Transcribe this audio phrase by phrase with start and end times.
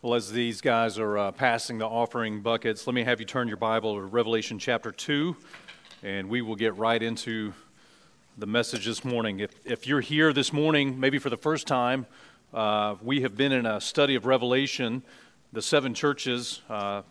[0.00, 3.48] Well, as these guys are uh, passing the offering buckets, let me have you turn
[3.48, 5.36] your Bible to Revelation chapter 2,
[6.04, 7.52] and we will get right into
[8.36, 9.40] the message this morning.
[9.40, 12.06] If, if you're here this morning, maybe for the first time,
[12.54, 15.02] uh, we have been in a study of Revelation,
[15.52, 17.02] the seven churches uh,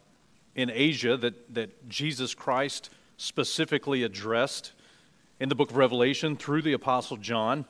[0.56, 4.72] in Asia that, that Jesus Christ specifically addressed
[5.42, 7.66] in the book of Revelation through the Apostle John.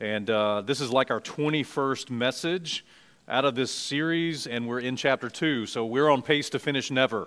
[0.00, 2.84] And uh, this is like our 21st message
[3.28, 6.92] out of this series, and we're in chapter two, so we're on pace to finish
[6.92, 7.26] never.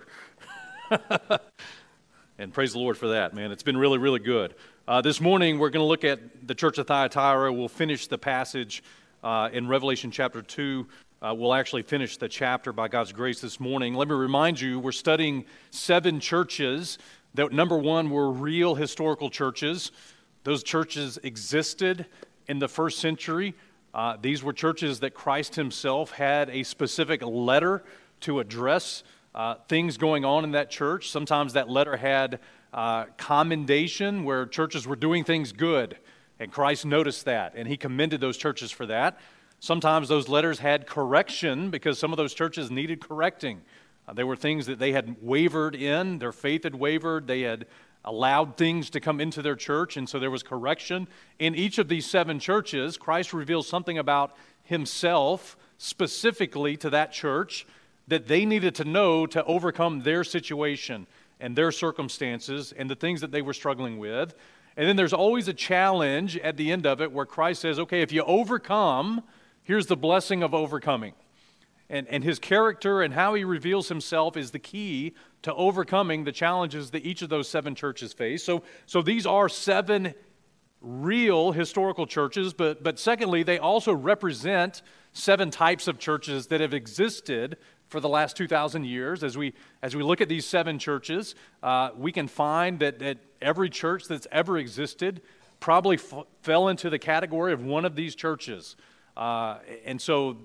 [2.40, 3.52] and praise the Lord for that, man.
[3.52, 4.56] It's been really, really good.
[4.88, 7.52] Uh, this morning, we're going to look at the church of Thyatira.
[7.52, 8.82] We'll finish the passage
[9.23, 10.88] uh, in Revelation chapter 2.
[11.22, 13.94] Uh, we'll actually finish the chapter by God's grace this morning.
[13.94, 16.98] Let me remind you, we're studying seven churches
[17.34, 19.92] that, number one, were real historical churches.
[20.45, 22.06] Those churches existed
[22.48, 23.54] in the first century.
[23.94, 27.84] Uh, these were churches that Christ himself had a specific letter
[28.22, 29.04] to address
[29.34, 31.10] uh, things going on in that church.
[31.10, 32.40] Sometimes that letter had
[32.73, 35.98] uh, commendation, where churches were doing things good,
[36.40, 39.20] and Christ noticed that, and he commended those churches for that.
[39.59, 43.62] Sometimes those letters had correction because some of those churches needed correcting.
[44.08, 47.66] Uh, there were things that they had wavered in, their faith had wavered, they had
[48.05, 51.08] allowed things to come into their church, and so there was correction.
[51.38, 57.66] In each of these seven churches, Christ reveals something about himself specifically to that church
[58.08, 61.08] that they needed to know to overcome their situation
[61.39, 64.36] and their circumstances and the things that they were struggling with.
[64.75, 68.02] And then there's always a challenge at the end of it where Christ says, okay,
[68.02, 69.23] if you overcome,
[69.63, 71.13] here's the blessing of overcoming.
[71.90, 76.31] And, and his character and how he reveals himself is the key to overcoming the
[76.31, 78.44] challenges that each of those seven churches face.
[78.44, 80.14] So, so these are seven
[80.81, 84.81] real historical churches, but, but secondly, they also represent
[85.14, 89.24] seven types of churches that have existed for the last 2,000 years.
[89.24, 93.18] As we, as we look at these seven churches, uh, we can find that, that
[93.42, 95.22] every church that's ever existed
[95.59, 98.75] probably f- fell into the category of one of these churches.
[99.18, 100.38] Uh, and so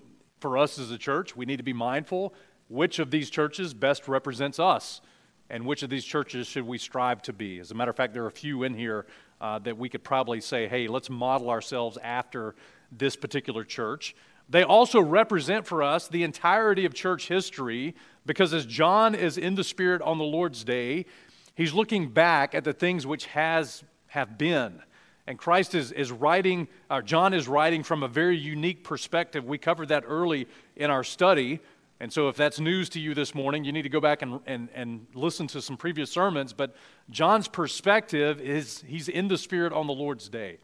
[0.45, 2.35] for us as a church, we need to be mindful
[2.69, 5.01] which of these churches best represents us
[5.49, 7.59] and which of these churches should we strive to be.
[7.61, 9.07] As a matter of fact, there are a few in here
[9.41, 12.55] uh, that we could probably say, hey, let's model ourselves after
[12.93, 14.15] this particular church.
[14.47, 17.95] They also represent for us the entirety of church history
[18.27, 21.07] because as John is in the Spirit on the Lord's day,
[21.55, 24.83] he's looking back at the things which has have been
[25.27, 29.45] and Christ is, is writing, or John is writing from a very unique perspective.
[29.45, 30.47] We covered that early
[30.77, 31.61] in our study.
[32.01, 34.41] And so, if that's news to you this morning, you need to go back and,
[34.47, 36.53] and, and listen to some previous sermons.
[36.53, 36.75] But
[37.09, 40.59] John's perspective is he's in the Spirit on the Lord's day.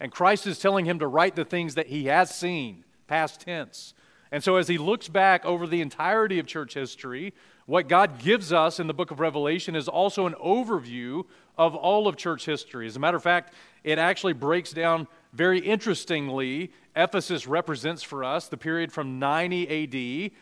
[0.00, 3.94] And Christ is telling him to write the things that he has seen, past tense.
[4.32, 7.34] And so, as he looks back over the entirety of church history,
[7.66, 11.24] what God gives us in the book of Revelation is also an overview
[11.58, 12.86] of all of church history.
[12.86, 13.52] As a matter of fact,
[13.86, 16.72] it actually breaks down very interestingly.
[16.96, 20.32] Ephesus represents for us the period from 90 AD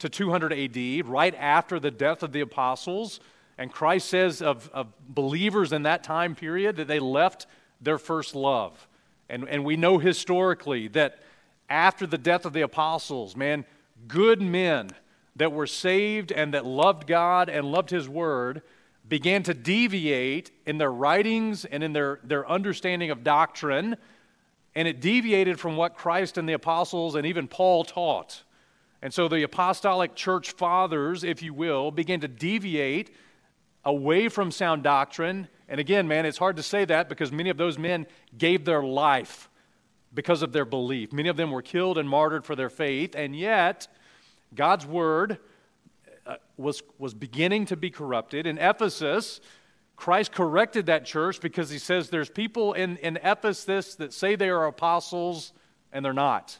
[0.00, 3.20] to 200 AD, right after the death of the apostles.
[3.56, 7.46] And Christ says of, of believers in that time period that they left
[7.80, 8.88] their first love.
[9.28, 11.20] And, and we know historically that
[11.70, 13.64] after the death of the apostles, man,
[14.08, 14.90] good men
[15.36, 18.62] that were saved and that loved God and loved His Word
[19.12, 23.94] began to deviate in their writings and in their, their understanding of doctrine,
[24.74, 28.42] and it deviated from what Christ and the apostles and even Paul taught.
[29.02, 33.14] And so the apostolic church fathers, if you will, began to deviate
[33.84, 35.46] away from sound doctrine.
[35.68, 38.06] And again, man, it's hard to say that because many of those men
[38.38, 39.50] gave their life
[40.14, 41.12] because of their belief.
[41.12, 43.88] Many of them were killed and martyred for their faith, and yet
[44.54, 45.36] God's word
[46.62, 48.46] was, was beginning to be corrupted.
[48.46, 49.40] In Ephesus,
[49.96, 54.48] Christ corrected that church because he says there's people in, in Ephesus that say they
[54.48, 55.52] are apostles
[55.92, 56.58] and they're not.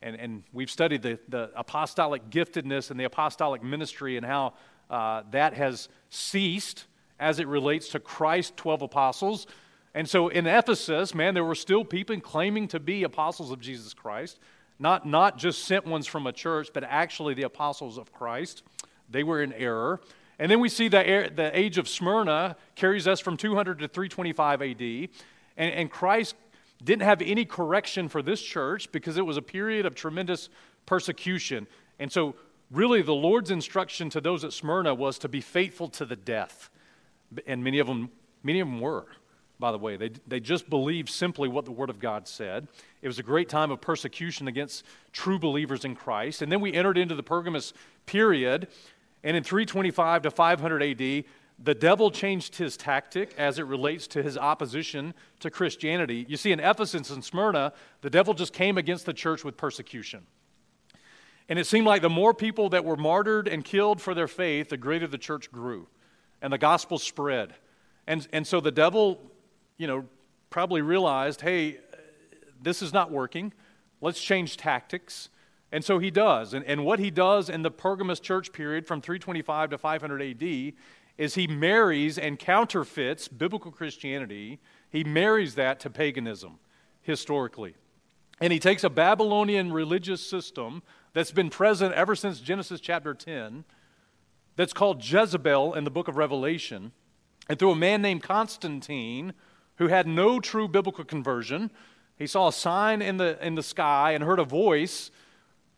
[0.00, 4.54] And, and we've studied the, the apostolic giftedness and the apostolic ministry and how
[4.90, 6.86] uh, that has ceased
[7.20, 9.46] as it relates to Christ's 12 apostles.
[9.94, 13.92] And so in Ephesus, man, there were still people claiming to be apostles of Jesus
[13.94, 14.38] Christ.
[14.78, 18.62] Not, not just sent ones from a church, but actually the apostles of Christ.
[19.08, 20.00] They were in error.
[20.38, 23.88] And then we see the, er, the age of Smyrna carries us from 200 to
[23.88, 24.80] 325 AD.
[24.80, 25.10] And,
[25.56, 26.36] and Christ
[26.82, 30.48] didn't have any correction for this church because it was a period of tremendous
[30.86, 31.66] persecution.
[31.98, 32.36] And so,
[32.70, 36.70] really, the Lord's instruction to those at Smyrna was to be faithful to the death.
[37.46, 38.10] And many of them,
[38.42, 39.06] many of them were.
[39.58, 39.96] by the way.
[39.96, 42.68] They, they just believed simply what the Word of God said.
[43.02, 46.42] It was a great time of persecution against true believers in Christ.
[46.42, 47.72] And then we entered into the Pergamus
[48.06, 48.68] period.
[49.28, 51.24] And in 325 to 500 AD,
[51.58, 56.24] the devil changed his tactic as it relates to his opposition to Christianity.
[56.26, 60.26] You see, in Ephesus and Smyrna, the devil just came against the church with persecution.
[61.50, 64.70] And it seemed like the more people that were martyred and killed for their faith,
[64.70, 65.88] the greater the church grew
[66.40, 67.52] and the gospel spread.
[68.06, 69.20] And, and so the devil,
[69.76, 70.06] you know,
[70.48, 71.80] probably realized hey,
[72.62, 73.52] this is not working.
[74.00, 75.28] Let's change tactics.
[75.70, 76.54] And so he does.
[76.54, 80.72] And, and what he does in the Pergamus church period from 325 to 500 AD
[81.18, 84.60] is he marries and counterfeits biblical Christianity.
[84.88, 86.58] He marries that to paganism
[87.02, 87.74] historically.
[88.40, 90.82] And he takes a Babylonian religious system
[91.12, 93.64] that's been present ever since Genesis chapter 10,
[94.56, 96.92] that's called Jezebel in the book of Revelation.
[97.48, 99.32] And through a man named Constantine,
[99.76, 101.70] who had no true biblical conversion,
[102.16, 105.10] he saw a sign in the, in the sky and heard a voice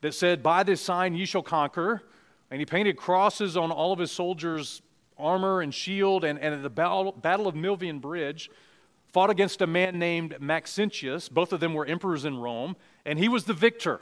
[0.00, 2.02] that said, By this sign ye shall conquer.
[2.50, 4.82] And he painted crosses on all of his soldiers'
[5.16, 8.50] armor and shield, and, and at the battle, battle of Milvian Bridge,
[9.12, 11.28] fought against a man named Maxentius.
[11.28, 14.00] Both of them were emperors in Rome, and he was the victor.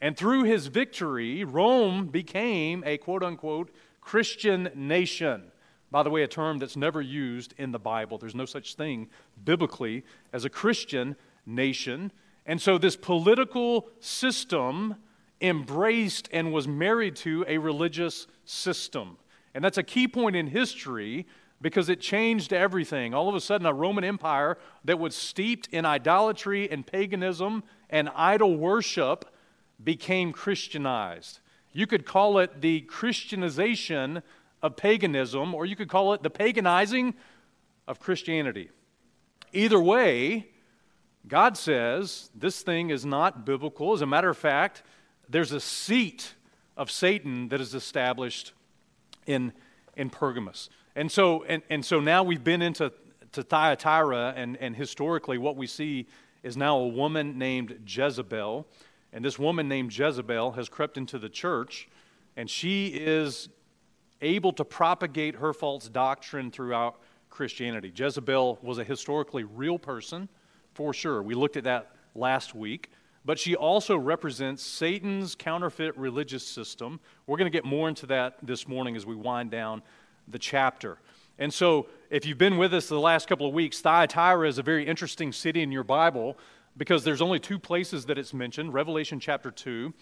[0.00, 5.50] And through his victory, Rome became a quote unquote Christian nation.
[5.90, 8.18] By the way, a term that's never used in the Bible.
[8.18, 9.08] There's no such thing
[9.44, 11.16] biblically as a Christian
[11.46, 12.12] nation.
[12.46, 14.96] And so this political system
[15.40, 19.18] embraced and was married to a religious system.
[19.54, 21.26] And that's a key point in history
[21.60, 23.14] because it changed everything.
[23.14, 28.10] All of a sudden, a Roman Empire that was steeped in idolatry and paganism and
[28.14, 29.24] idol worship
[29.82, 31.40] became Christianized.
[31.72, 34.22] You could call it the Christianization
[34.62, 37.14] of paganism, or you could call it the paganizing
[37.86, 38.70] of Christianity.
[39.52, 40.48] Either way,
[41.26, 43.92] God says this thing is not biblical.
[43.92, 44.82] As a matter of fact,
[45.28, 46.34] there's a seat
[46.76, 48.52] of Satan that is established
[49.26, 49.52] in,
[49.96, 50.68] in Pergamus.
[50.96, 52.92] And so, and, and so now we've been into
[53.32, 56.06] to Thyatira, and, and historically, what we see
[56.44, 58.66] is now a woman named Jezebel.
[59.12, 61.88] And this woman named Jezebel has crept into the church,
[62.36, 63.48] and she is
[64.22, 67.92] able to propagate her false doctrine throughout Christianity.
[67.94, 70.28] Jezebel was a historically real person,
[70.74, 71.22] for sure.
[71.22, 72.90] We looked at that last week
[73.24, 77.00] but she also represents Satan's counterfeit religious system.
[77.26, 79.82] We're going to get more into that this morning as we wind down
[80.28, 80.98] the chapter.
[81.38, 84.62] And so, if you've been with us the last couple of weeks, Thyatira is a
[84.62, 86.38] very interesting city in your Bible
[86.76, 89.92] because there's only two places that it's mentioned Revelation chapter 2,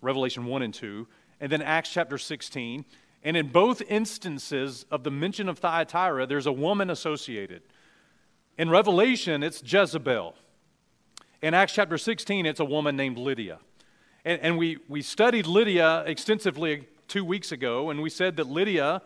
[0.00, 1.06] Revelation 1 and 2,
[1.40, 2.84] and then Acts chapter 16.
[3.24, 7.62] And in both instances of the mention of Thyatira, there's a woman associated.
[8.58, 10.34] In Revelation, it's Jezebel.
[11.42, 13.58] In Acts chapter 16, it's a woman named Lydia.
[14.24, 19.02] And, and we, we studied Lydia extensively two weeks ago, and we said that Lydia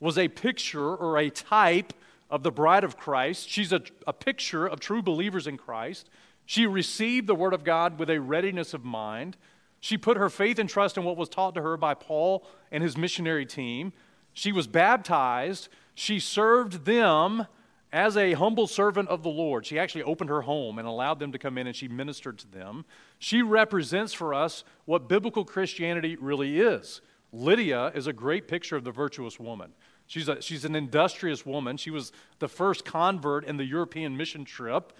[0.00, 1.92] was a picture or a type
[2.30, 3.50] of the bride of Christ.
[3.50, 6.08] She's a, a picture of true believers in Christ.
[6.46, 9.36] She received the Word of God with a readiness of mind.
[9.78, 12.82] She put her faith and trust in what was taught to her by Paul and
[12.82, 13.92] his missionary team.
[14.32, 15.68] She was baptized.
[15.94, 17.46] She served them
[17.94, 21.30] as a humble servant of the Lord, she actually opened her home and allowed them
[21.30, 22.84] to come in and she ministered to them.
[23.20, 27.00] She represents for us what biblical Christianity really is.
[27.32, 29.74] Lydia is a great picture of the virtuous woman.
[30.08, 31.76] She's, a, she's an industrious woman.
[31.76, 34.92] She was the first convert in the European mission trip.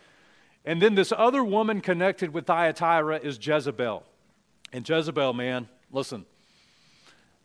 [0.64, 4.04] And then this other woman connected with Thyatira is Jezebel.
[4.72, 6.26] And Jezebel, man, listen,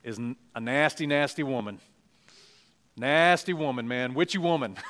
[0.04, 0.20] is
[0.54, 1.80] a nasty, nasty woman.
[2.96, 4.14] Nasty woman, man.
[4.14, 4.78] Witchy woman.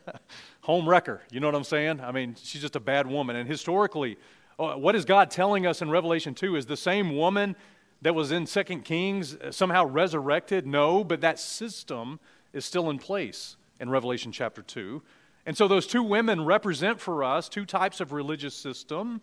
[0.62, 1.22] home wrecker.
[1.30, 2.00] You know what I'm saying?
[2.00, 3.36] I mean, she's just a bad woman.
[3.36, 4.16] And historically,
[4.58, 7.56] uh, what is God telling us in Revelation 2 is the same woman
[8.02, 10.66] that was in 2 Kings uh, somehow resurrected?
[10.66, 12.20] No, but that system
[12.52, 15.02] is still in place in Revelation chapter 2.
[15.46, 19.20] And so those two women represent for us two types of religious system,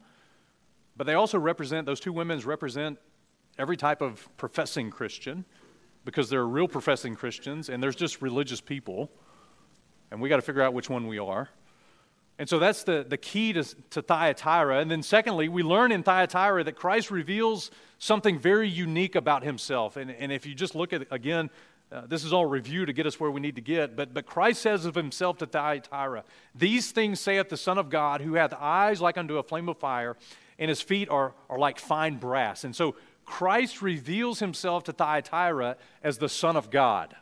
[0.97, 2.99] but they also represent, those two women represent
[3.57, 5.45] every type of professing Christian
[6.03, 9.11] because there are real professing Christians and there's just religious people
[10.11, 11.49] and we got to figure out which one we are.
[12.39, 14.79] And so that's the, the key to, to Thyatira.
[14.79, 19.97] And then, secondly, we learn in Thyatira that Christ reveals something very unique about himself.
[19.97, 21.49] And, and if you just look at, again,
[21.91, 23.97] uh, this is all review to get us where we need to get.
[23.97, 26.23] But, but Christ says of himself to Thyatira,
[26.55, 29.77] These things saith the Son of God, who hath eyes like unto a flame of
[29.77, 30.15] fire,
[30.57, 32.63] and his feet are, are like fine brass.
[32.63, 37.15] And so Christ reveals himself to Thyatira as the Son of God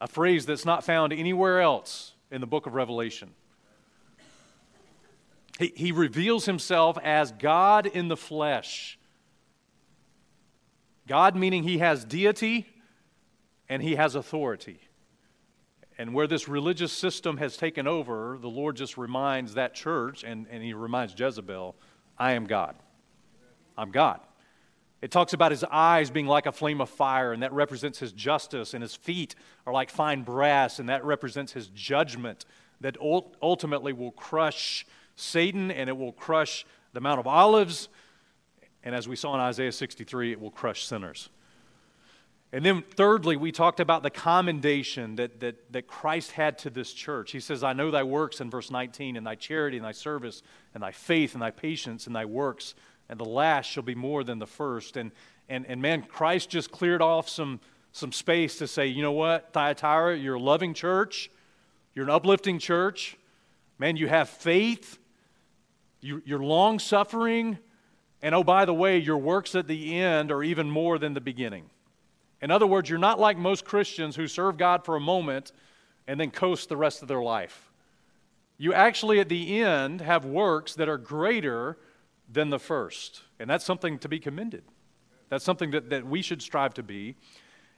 [0.00, 3.30] a phrase that's not found anywhere else in the book of Revelation.
[5.58, 8.98] He, he reveals himself as God in the flesh.
[11.06, 12.66] God meaning he has deity
[13.68, 14.80] and he has authority.
[15.98, 20.46] And where this religious system has taken over, the Lord just reminds that church and,
[20.50, 21.76] and he reminds Jezebel,
[22.16, 22.74] I am God.
[23.76, 24.20] I'm God.
[25.02, 28.12] It talks about his eyes being like a flame of fire, and that represents his
[28.12, 29.34] justice, and his feet
[29.66, 32.44] are like fine brass, and that represents his judgment
[32.80, 37.88] that ultimately will crush Satan and it will crush the Mount of Olives.
[38.82, 41.28] And as we saw in Isaiah 63, it will crush sinners.
[42.52, 46.92] And then, thirdly, we talked about the commendation that, that, that Christ had to this
[46.92, 47.30] church.
[47.30, 50.42] He says, I know thy works in verse 19, and thy charity, and thy service,
[50.74, 52.74] and thy faith, and thy patience, and thy works
[53.10, 54.96] and the last shall be more than the first.
[54.96, 55.10] And,
[55.48, 57.58] and, and man, Christ just cleared off some,
[57.90, 61.28] some space to say, you know what, Thyatira, you're a loving church,
[61.92, 63.16] you're an uplifting church.
[63.78, 64.98] Man, you have faith,
[66.00, 67.58] you, you're long suffering,
[68.22, 71.20] and oh, by the way, your works at the end are even more than the
[71.20, 71.64] beginning.
[72.40, 75.50] In other words, you're not like most Christians who serve God for a moment
[76.06, 77.72] and then coast the rest of their life.
[78.56, 81.78] You actually, at the end, have works that are greater
[82.30, 83.22] than the first.
[83.38, 84.62] And that's something to be commended.
[85.28, 87.16] That's something that, that we should strive to be.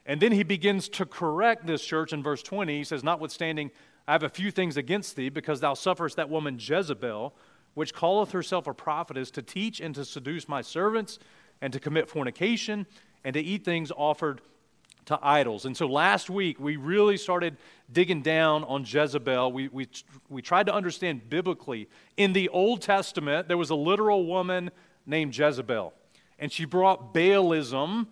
[0.05, 2.77] And then he begins to correct this church in verse 20.
[2.77, 3.71] He says, Notwithstanding,
[4.07, 7.35] I have a few things against thee, because thou sufferest that woman Jezebel,
[7.75, 11.19] which calleth herself a prophetess, to teach and to seduce my servants,
[11.61, 12.87] and to commit fornication,
[13.23, 14.41] and to eat things offered
[15.07, 15.65] to idols.
[15.65, 17.57] And so last week, we really started
[17.93, 19.53] digging down on Jezebel.
[19.53, 19.89] We, we,
[20.29, 21.89] we tried to understand biblically.
[22.17, 24.71] In the Old Testament, there was a literal woman
[25.05, 25.93] named Jezebel,
[26.39, 28.07] and she brought Baalism,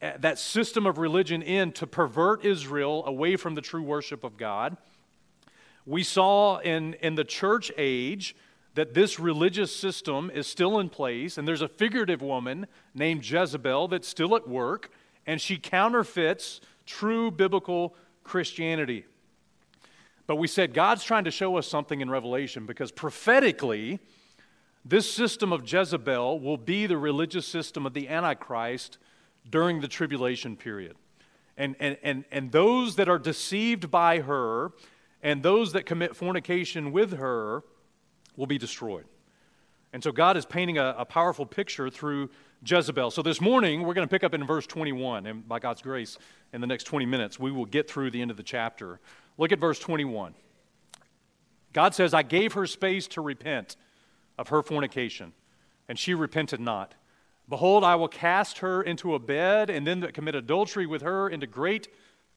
[0.00, 4.36] eh, that system of religion, in to pervert Israel away from the true worship of
[4.36, 4.76] God.
[5.86, 8.36] We saw in, in the church age
[8.74, 13.88] that this religious system is still in place, and there's a figurative woman named Jezebel
[13.88, 14.90] that's still at work
[15.26, 19.04] and she counterfeits true biblical Christianity.
[20.26, 24.00] But we said God's trying to show us something in Revelation because prophetically,
[24.84, 28.98] this system of Jezebel will be the religious system of the Antichrist
[29.48, 30.96] during the tribulation period.
[31.56, 34.72] And, and, and, and those that are deceived by her
[35.22, 37.62] and those that commit fornication with her
[38.36, 39.04] will be destroyed.
[39.92, 42.30] And so God is painting a, a powerful picture through
[42.66, 43.10] Jezebel.
[43.10, 45.26] So this morning, we're going to pick up in verse 21.
[45.26, 46.16] And by God's grace,
[46.52, 49.00] in the next 20 minutes, we will get through the end of the chapter.
[49.36, 50.34] Look at verse 21.
[51.72, 53.76] God says, I gave her space to repent
[54.38, 55.32] of her fornication,
[55.88, 56.94] and she repented not.
[57.48, 61.28] Behold, I will cast her into a bed, and them that commit adultery with her
[61.28, 61.88] into great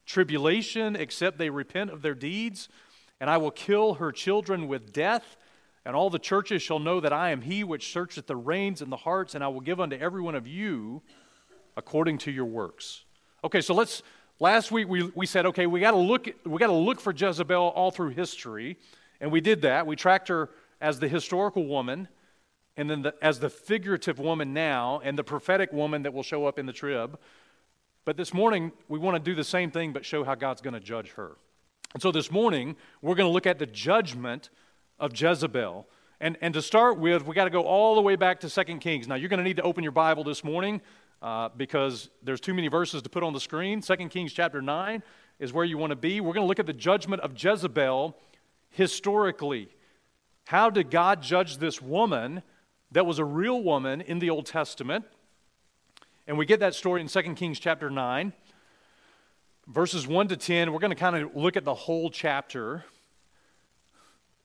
[0.04, 2.68] tribulation, except they repent of their deeds.
[3.20, 5.36] And I will kill her children with death
[5.84, 8.90] and all the churches shall know that I am he which searcheth the reins and
[8.90, 11.02] the hearts, and I will give unto every one of you
[11.76, 13.04] according to your works.
[13.44, 14.02] Okay, so let's
[14.40, 17.90] last week we, we said, okay, we gotta look we gotta look for Jezebel all
[17.90, 18.76] through history.
[19.20, 19.86] And we did that.
[19.86, 22.08] We tracked her as the historical woman,
[22.76, 26.46] and then the, as the figurative woman now, and the prophetic woman that will show
[26.46, 27.18] up in the trib.
[28.04, 30.74] But this morning, we want to do the same thing, but show how God's going
[30.74, 31.36] to judge her.
[31.94, 34.50] And so this morning, we're going to look at the judgment
[34.98, 35.86] of Jezebel.
[36.20, 38.78] And, and to start with, we got to go all the way back to 2
[38.78, 39.06] Kings.
[39.06, 40.80] Now, you're going to need to open your Bible this morning
[41.22, 43.80] uh, because there's too many verses to put on the screen.
[43.80, 45.02] 2 Kings chapter 9
[45.38, 46.20] is where you want to be.
[46.20, 48.16] We're going to look at the judgment of Jezebel
[48.70, 49.68] historically.
[50.44, 52.42] How did God judge this woman
[52.90, 55.04] that was a real woman in the Old Testament?
[56.26, 58.32] And we get that story in 2 Kings chapter 9,
[59.66, 60.72] verses 1 to 10.
[60.72, 62.84] We're going to kind of look at the whole chapter.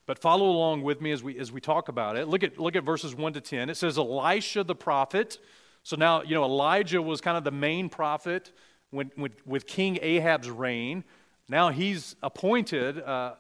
[0.06, 2.28] But follow along with me as we, as we talk about it.
[2.28, 3.70] Look at, look at verses 1 to 10.
[3.70, 5.40] It says, Elisha the prophet.
[5.84, 8.52] So now, you know, Elijah was kind of the main prophet
[8.92, 9.12] when,
[9.46, 11.04] with King Ahab's reign.
[11.48, 13.36] Now he's appointed uh,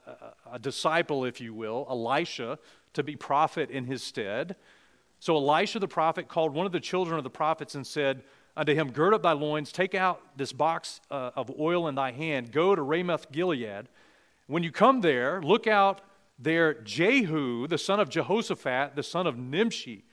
[0.51, 2.59] a disciple, if you will, Elisha,
[2.93, 4.55] to be prophet in his stead.
[5.19, 8.23] So Elisha the prophet called one of the children of the prophets and said
[8.55, 12.11] unto him, Gird up thy loins, take out this box uh, of oil in thy
[12.11, 13.87] hand, go to Ramoth Gilead.
[14.47, 16.01] When you come there, look out
[16.39, 20.05] there Jehu, the son of Jehoshaphat, the son of Nimshi,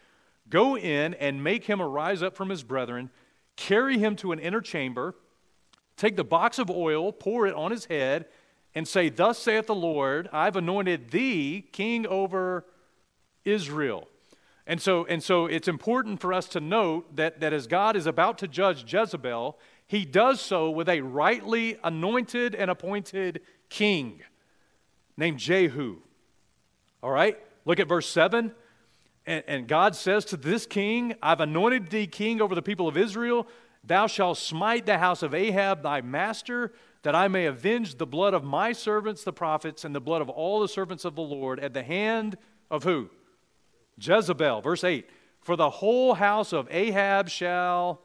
[0.49, 3.11] go in and make him arise up from his brethren,
[3.57, 5.15] carry him to an inner chamber,
[5.97, 8.27] take the box of oil, pour it on his head,
[8.75, 12.65] and say, Thus saith the Lord, I've anointed thee king over
[13.45, 14.09] Israel.
[14.67, 18.07] And so, and so it's important for us to note that, that as God is
[18.07, 24.23] about to judge Jezebel, he does so with a rightly anointed and appointed king.
[25.17, 25.97] named Jehu.
[27.03, 27.39] All right?
[27.65, 28.53] Look at verse 7.
[29.27, 32.97] And, and God says to this king, I've anointed thee king over the people of
[32.97, 33.47] Israel.
[33.85, 38.35] Thou shalt smite the house of Ahab, thy master, that I may avenge the blood
[38.35, 41.61] of my servants, the prophets, and the blood of all the servants of the Lord
[41.61, 42.37] at the hand
[42.71, 43.09] of who?
[43.99, 44.61] Jezebel.
[44.61, 45.09] Verse 8
[45.41, 48.03] For the whole house of Ahab shall.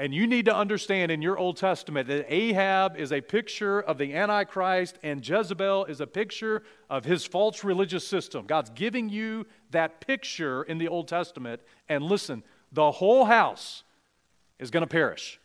[0.00, 3.98] And you need to understand in your Old Testament that Ahab is a picture of
[3.98, 8.46] the Antichrist and Jezebel is a picture of his false religious system.
[8.46, 11.60] God's giving you that picture in the Old Testament.
[11.86, 12.42] And listen,
[12.72, 13.82] the whole house
[14.58, 15.38] is going to perish.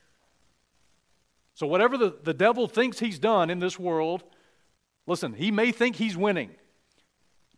[1.54, 4.24] So, whatever the, the devil thinks he's done in this world,
[5.06, 6.52] listen, he may think he's winning.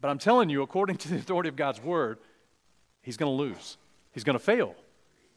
[0.02, 2.18] But I'm telling you, according to the authority of God's word,
[3.04, 3.78] he's going to lose.
[4.14, 4.74] He's going to fail.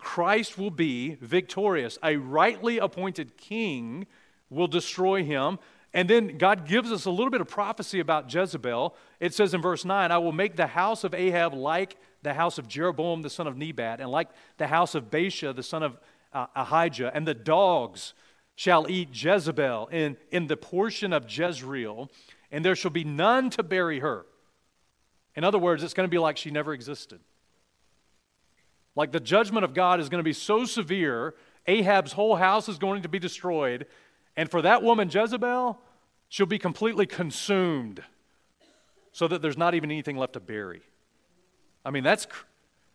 [0.00, 1.98] Christ will be victorious.
[2.02, 4.06] A rightly appointed king
[4.48, 5.58] will destroy him.
[5.92, 8.94] And then God gives us a little bit of prophecy about Jezebel.
[9.18, 12.58] It says in verse 9, I will make the house of Ahab like the house
[12.58, 14.28] of Jeroboam the son of Nebat, and like
[14.58, 15.98] the house of Baasha the son of
[16.32, 18.14] uh, Ahijah, and the dogs
[18.54, 22.10] shall eat Jezebel in, in the portion of Jezreel,
[22.50, 24.26] and there shall be none to bury her.
[25.34, 27.20] In other words, it's going to be like she never existed.
[29.00, 31.34] Like the judgment of God is going to be so severe,
[31.66, 33.86] Ahab's whole house is going to be destroyed.
[34.36, 35.80] And for that woman, Jezebel,
[36.28, 38.02] she'll be completely consumed
[39.12, 40.82] so that there's not even anything left to bury.
[41.82, 42.26] I mean, that's,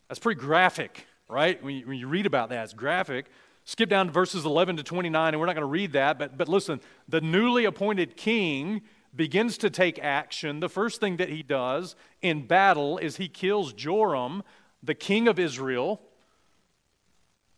[0.08, 1.62] that's pretty graphic, right?
[1.64, 3.26] When you, when you read about that, it's graphic.
[3.64, 6.38] Skip down to verses 11 to 29, and we're not going to read that, but,
[6.38, 8.84] but listen, the newly appointed king
[9.16, 10.60] begins to take action.
[10.60, 14.44] The first thing that he does in battle is he kills Joram,
[14.84, 16.02] the king of Israel,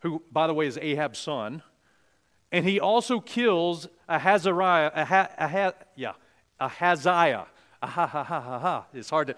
[0.01, 1.63] who, by the way, is Ahab's son.
[2.51, 6.13] And he also kills Ahazariah, Aha, Aha, yeah,
[6.59, 7.47] Ahaziah.
[7.81, 8.85] Aha, ha, ha, ha, ha.
[8.93, 9.35] It's hard to,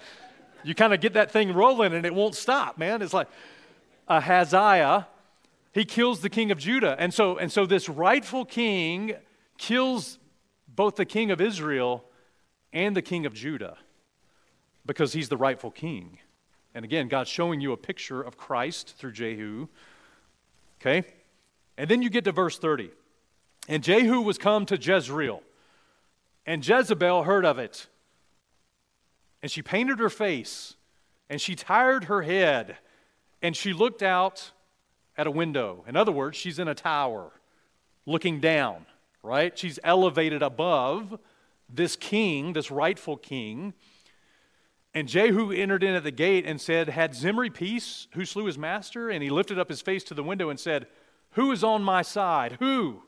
[0.63, 3.01] you kind of get that thing rolling and it won't stop, man.
[3.01, 3.27] It's like
[4.07, 5.07] Ahaziah,
[5.73, 6.95] he kills the king of Judah.
[6.97, 9.15] And so, and so this rightful king
[9.57, 10.19] kills
[10.67, 12.05] both the king of Israel
[12.71, 13.77] and the king of Judah
[14.85, 16.19] because he's the rightful king.
[16.73, 19.67] And again, God's showing you a picture of Christ through Jehu.
[20.79, 21.07] Okay?
[21.77, 22.91] And then you get to verse 30.
[23.67, 25.43] And Jehu was come to Jezreel,
[26.45, 27.87] and Jezebel heard of it.
[29.43, 30.75] And she painted her face,
[31.29, 32.77] and she tired her head,
[33.41, 34.51] and she looked out
[35.15, 35.83] at a window.
[35.87, 37.31] In other words, she's in a tower
[38.07, 38.87] looking down,
[39.21, 39.57] right?
[39.57, 41.19] She's elevated above
[41.71, 43.73] this king, this rightful king.
[44.93, 48.57] And Jehu entered in at the gate and said, Had Zimri peace who slew his
[48.57, 49.09] master?
[49.09, 50.87] And he lifted up his face to the window and said,
[51.31, 52.57] Who is on my side?
[52.59, 53.03] Who?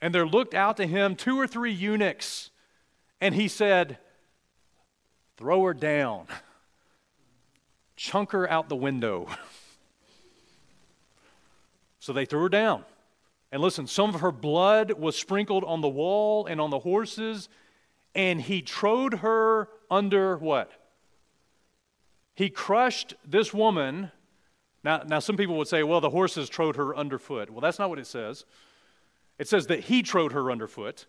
[0.00, 2.50] And there looked out to him two or three eunuchs.
[3.20, 3.98] And he said,
[5.36, 6.26] Throw her down,
[7.96, 9.28] chunk her out the window.
[11.98, 12.84] so they threw her down.
[13.52, 17.48] And listen, some of her blood was sprinkled on the wall and on the horses
[18.16, 20.72] and he trode her under what?
[22.36, 24.12] He crushed this woman.
[24.84, 27.50] Now, now, some people would say, well, the horses trode her underfoot.
[27.50, 28.44] Well, that's not what it says.
[29.38, 31.06] It says that he trode her underfoot,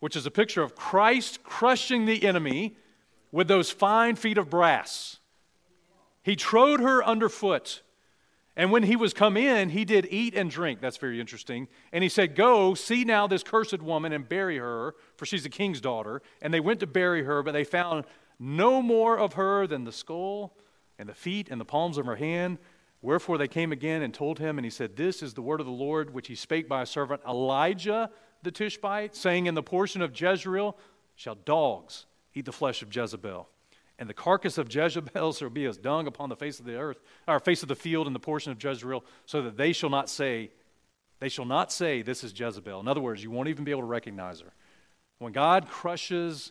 [0.00, 2.76] which is a picture of Christ crushing the enemy
[3.30, 5.20] with those fine feet of brass.
[6.24, 7.82] He trode her underfoot.
[8.56, 10.80] And when he was come in, he did eat and drink.
[10.80, 11.68] That's very interesting.
[11.92, 15.48] And he said, Go, see now this cursed woman and bury her, for she's the
[15.48, 16.22] king's daughter.
[16.42, 18.04] And they went to bury her, but they found
[18.40, 20.56] no more of her than the skull
[20.98, 22.58] and the feet and the palms of her hand.
[23.02, 25.66] Wherefore they came again and told him, and he said, This is the word of
[25.66, 28.10] the Lord which he spake by a servant Elijah
[28.42, 30.76] the Tishbite, saying, In the portion of Jezreel
[31.14, 33.48] shall dogs eat the flesh of Jezebel
[34.00, 37.00] and the carcass of Jezebel shall be as dung upon the face of the earth,
[37.28, 40.08] or face of the field in the portion of Jezreel, so that they shall not
[40.08, 40.50] say,
[41.20, 42.80] they shall not say, This is Jezebel.
[42.80, 44.52] In other words, you won't even be able to recognize her.
[45.18, 46.50] When God crushes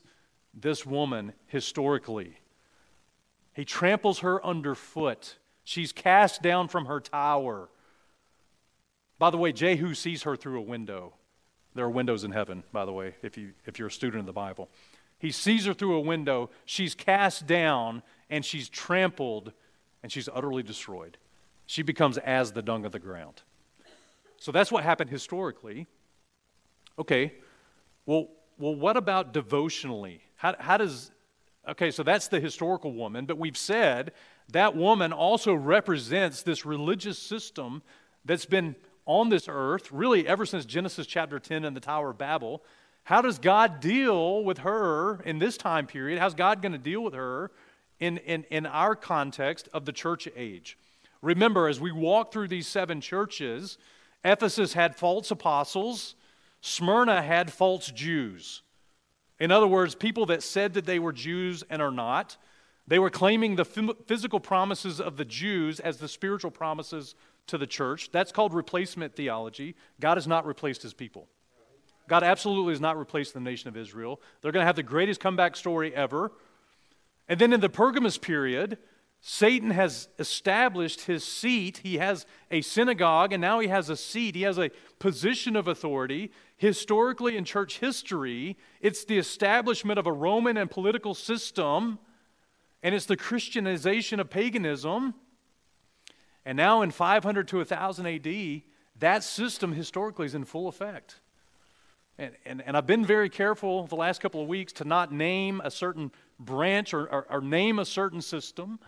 [0.62, 2.40] this woman historically,
[3.54, 5.38] he tramples her underfoot.
[5.64, 7.70] She's cast down from her tower.
[9.18, 11.14] By the way, Jehu sees her through a window.
[11.76, 14.26] There are windows in heaven, by the way, if, you, if you're a student of
[14.26, 14.70] the Bible.
[15.20, 16.50] He sees her through a window.
[16.66, 19.52] She's cast down and she's trampled
[20.02, 21.18] and she's utterly destroyed.
[21.66, 23.44] She becomes as the dung of the ground.
[24.38, 25.88] So that's what happened historically.
[26.98, 27.34] Okay,
[28.06, 30.22] well, well what about devotionally?
[30.40, 31.12] How, how does,
[31.68, 34.14] okay, so that's the historical woman, but we've said
[34.54, 37.84] that woman also represents this religious system
[38.24, 42.18] that's been on this earth really ever since Genesis chapter 10 and the Tower of
[42.18, 42.64] Babel
[43.04, 46.20] How does God deal with her in this time period?
[46.20, 47.52] How's God going to deal with her
[48.00, 50.78] in, in, in our context of the church age?
[51.22, 53.78] Remember, as we walk through these seven churches,
[54.24, 56.16] Ephesus had false apostles,
[56.62, 58.62] Smyrna had false Jews.
[59.40, 62.38] In other words, people that said that they were Jews and are not.
[62.88, 67.16] They were claiming the physical promises of the Jews as the spiritual promises
[67.48, 68.12] to the church.
[68.12, 69.76] That's called replacement theology.
[70.00, 71.28] God has not replaced his people.
[72.08, 74.20] God absolutely has not replaced the nation of Israel.
[74.42, 76.32] They're going to have the greatest comeback story ever.
[77.28, 78.80] And then in the Pergamus period,
[79.22, 81.82] Satan has established his seat.
[81.84, 84.34] He has a synagogue, and now he has a seat.
[84.34, 86.32] He has a position of authority.
[86.60, 91.98] Historically, in church history, it's the establishment of a Roman and political system,
[92.84, 95.16] and it's the Christianization of paganism.
[96.46, 98.62] And now, in 500 to 1000 AD,
[99.00, 101.22] that system historically is in full effect.
[102.18, 105.62] And, and, and I've been very careful the last couple of weeks to not name
[105.64, 108.80] a certain branch or, or, or name a certain system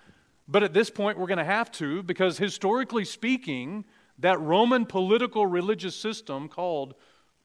[0.52, 3.86] but at this point, we're going to have to because historically speaking,
[4.20, 6.94] that Roman political religious system called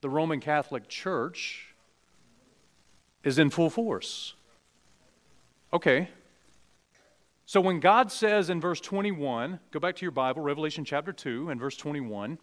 [0.06, 1.74] the Roman Catholic Church
[3.24, 4.34] is in full force.
[5.72, 6.10] Okay.
[7.44, 11.50] So when God says in verse 21, go back to your Bible, Revelation chapter 2
[11.50, 12.38] and verse 21.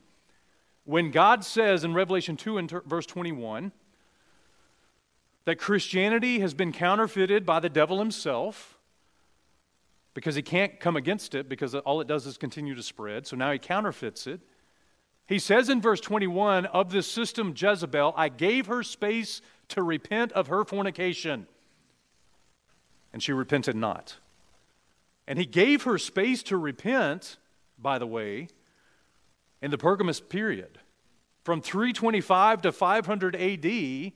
[0.84, 3.71] When God says in Revelation 2 and verse 21
[5.45, 8.78] that Christianity has been counterfeited by the devil himself,
[10.13, 13.26] because he can't come against it because all it does is continue to spread.
[13.26, 14.41] So now he counterfeits it.
[15.28, 20.32] He says in verse 21 of this system, Jezebel, I gave her space to repent
[20.34, 21.48] of her fornication,
[23.12, 24.18] and she repented not.
[25.28, 27.38] And he gave her space to repent,
[27.80, 28.50] by the way,
[29.62, 30.80] in the Pergamus period.
[31.44, 34.12] From 325 to 500 AD,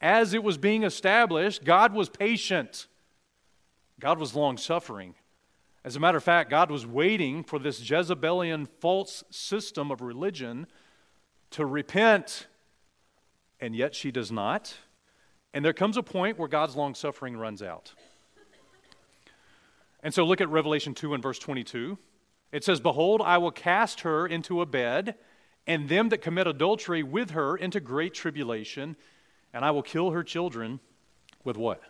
[0.00, 2.86] as it was being established, God was patient.
[4.00, 5.14] God was long suffering.
[5.88, 10.66] As a matter of fact, God was waiting for this Jezebelian false system of religion
[11.52, 12.46] to repent,
[13.58, 14.76] and yet she does not.
[15.54, 17.94] And there comes a point where God's long suffering runs out.
[20.02, 21.96] And so look at Revelation 2 and verse 22.
[22.52, 25.14] It says, Behold, I will cast her into a bed,
[25.66, 28.94] and them that commit adultery with her into great tribulation,
[29.54, 30.80] and I will kill her children
[31.44, 31.80] with what?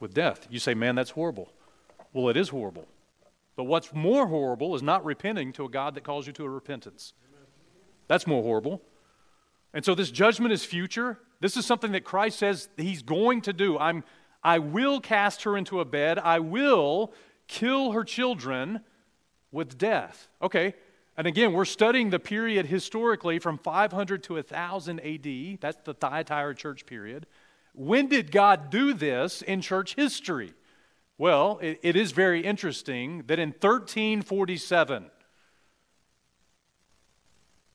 [0.00, 0.48] With death.
[0.50, 1.52] You say, man, that's horrible.
[2.12, 2.88] Well, it is horrible.
[3.56, 6.48] But what's more horrible is not repenting to a God that calls you to a
[6.48, 7.14] repentance.
[8.06, 8.82] That's more horrible.
[9.72, 11.18] And so this judgment is future.
[11.40, 13.78] This is something that Christ says he's going to do.
[13.78, 14.04] I'm,
[14.42, 16.18] I will cast her into a bed.
[16.18, 17.12] I will
[17.48, 18.80] kill her children
[19.50, 20.28] with death.
[20.40, 20.74] Okay.
[21.16, 25.58] And again, we're studying the period historically from 500 to 1000 AD.
[25.60, 27.26] That's the Thyatira church period.
[27.74, 30.52] When did God do this in church history?
[31.18, 35.10] Well, it, it is very interesting that in 1347,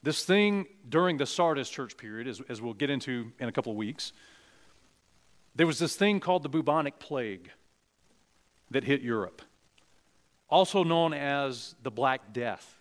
[0.03, 3.71] this thing during the Sardis church period, as, as we'll get into in a couple
[3.71, 4.13] of weeks,
[5.55, 7.51] there was this thing called the bubonic plague
[8.69, 9.41] that hit Europe,
[10.49, 12.79] also known as the Black Death.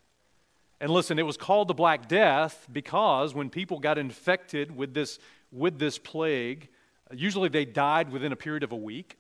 [0.80, 5.18] And listen, it was called the Black Death because when people got infected with this,
[5.50, 6.68] with this plague,
[7.12, 9.16] usually they died within a period of a week.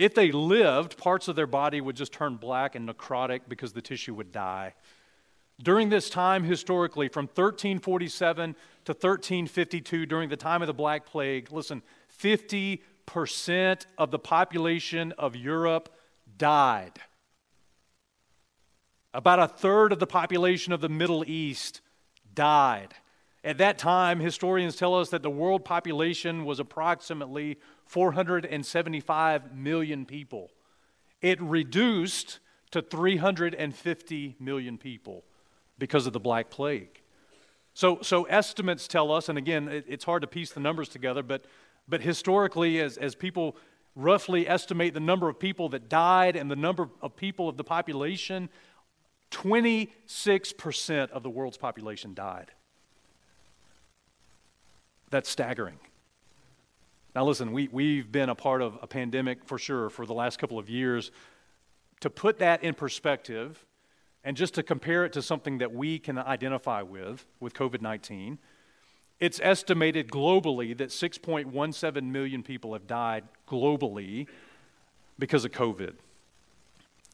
[0.00, 3.82] If they lived, parts of their body would just turn black and necrotic because the
[3.82, 4.72] tissue would die.
[5.62, 11.52] During this time, historically, from 1347 to 1352, during the time of the Black Plague,
[11.52, 11.82] listen,
[12.18, 12.80] 50%
[13.98, 15.94] of the population of Europe
[16.38, 16.98] died.
[19.12, 21.82] About a third of the population of the Middle East
[22.34, 22.94] died.
[23.44, 27.58] At that time, historians tell us that the world population was approximately
[27.90, 30.52] 475 million people.
[31.20, 32.38] It reduced
[32.70, 35.24] to 350 million people
[35.76, 37.02] because of the Black Plague.
[37.74, 41.24] So, so estimates tell us, and again, it, it's hard to piece the numbers together,
[41.24, 41.46] but,
[41.88, 43.56] but historically, as, as people
[43.96, 47.64] roughly estimate the number of people that died and the number of people of the
[47.64, 48.48] population,
[49.32, 52.52] 26% of the world's population died.
[55.10, 55.80] That's staggering.
[57.14, 60.38] Now, listen, we, we've been a part of a pandemic for sure for the last
[60.38, 61.10] couple of years.
[62.00, 63.64] To put that in perspective,
[64.22, 68.38] and just to compare it to something that we can identify with, with COVID 19,
[69.18, 74.26] it's estimated globally that 6.17 million people have died globally
[75.18, 75.94] because of COVID.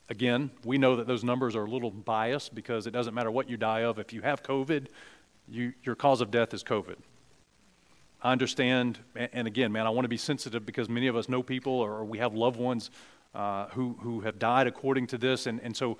[0.09, 3.51] Again, we know that those numbers are a little biased because it doesn't matter what
[3.51, 3.99] you die of.
[3.99, 4.87] If you have COVID,
[5.49, 6.97] you, your cause of death is COVID.
[8.23, 11.43] I understand, and again, man, I want to be sensitive because many of us know
[11.43, 12.91] people or we have loved ones
[13.35, 15.47] uh, who, who have died according to this.
[15.47, 15.99] And, and so,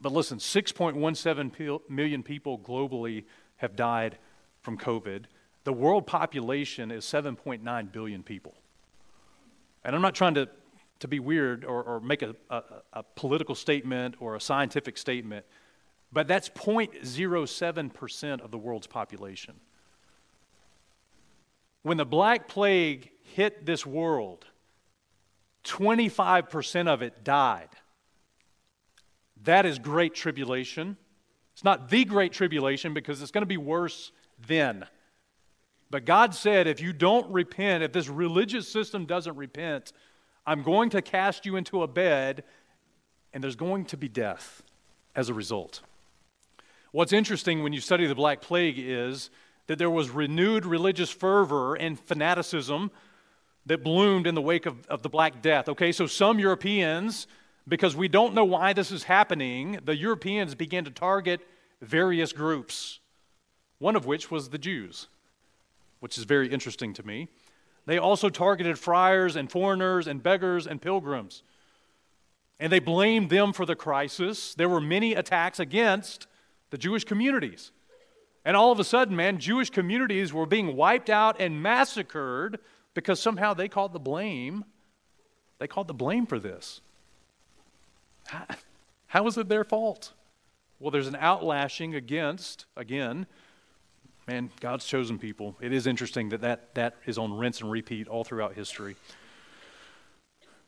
[0.00, 3.24] but listen, 6.17 million people globally
[3.56, 4.18] have died
[4.62, 5.24] from COVID.
[5.64, 8.54] The world population is 7.9 billion people.
[9.84, 10.48] And I'm not trying to,
[11.00, 12.62] to be weird or, or make a, a,
[12.94, 15.44] a political statement or a scientific statement,
[16.12, 19.54] but that's 0.07% of the world's population.
[21.86, 24.44] When the Black Plague hit this world,
[25.62, 27.68] 25% of it died.
[29.44, 30.96] That is great tribulation.
[31.52, 34.10] It's not the great tribulation because it's going to be worse
[34.48, 34.84] then.
[35.88, 39.92] But God said, if you don't repent, if this religious system doesn't repent,
[40.44, 42.42] I'm going to cast you into a bed
[43.32, 44.64] and there's going to be death
[45.14, 45.82] as a result.
[46.90, 49.30] What's interesting when you study the Black Plague is
[49.66, 52.90] that there was renewed religious fervor and fanaticism
[53.66, 55.68] that bloomed in the wake of, of the Black Death.
[55.68, 57.26] Okay, so some Europeans,
[57.66, 61.40] because we don't know why this is happening, the Europeans began to target
[61.82, 63.00] various groups,
[63.78, 65.08] one of which was the Jews,
[66.00, 67.28] which is very interesting to me.
[67.86, 71.42] They also targeted friars and foreigners and beggars and pilgrims.
[72.58, 74.54] And they blamed them for the crisis.
[74.54, 76.26] There were many attacks against
[76.70, 77.70] the Jewish communities.
[78.46, 82.60] And all of a sudden, man, Jewish communities were being wiped out and massacred
[82.94, 84.64] because somehow they called the blame.
[85.58, 86.80] They called the blame for this.
[89.08, 90.12] How, was it their fault?
[90.78, 93.26] Well, there's an outlashing against, again,
[94.28, 95.56] man, God's chosen people.
[95.60, 98.94] It is interesting that that, that is on rinse and repeat all throughout history.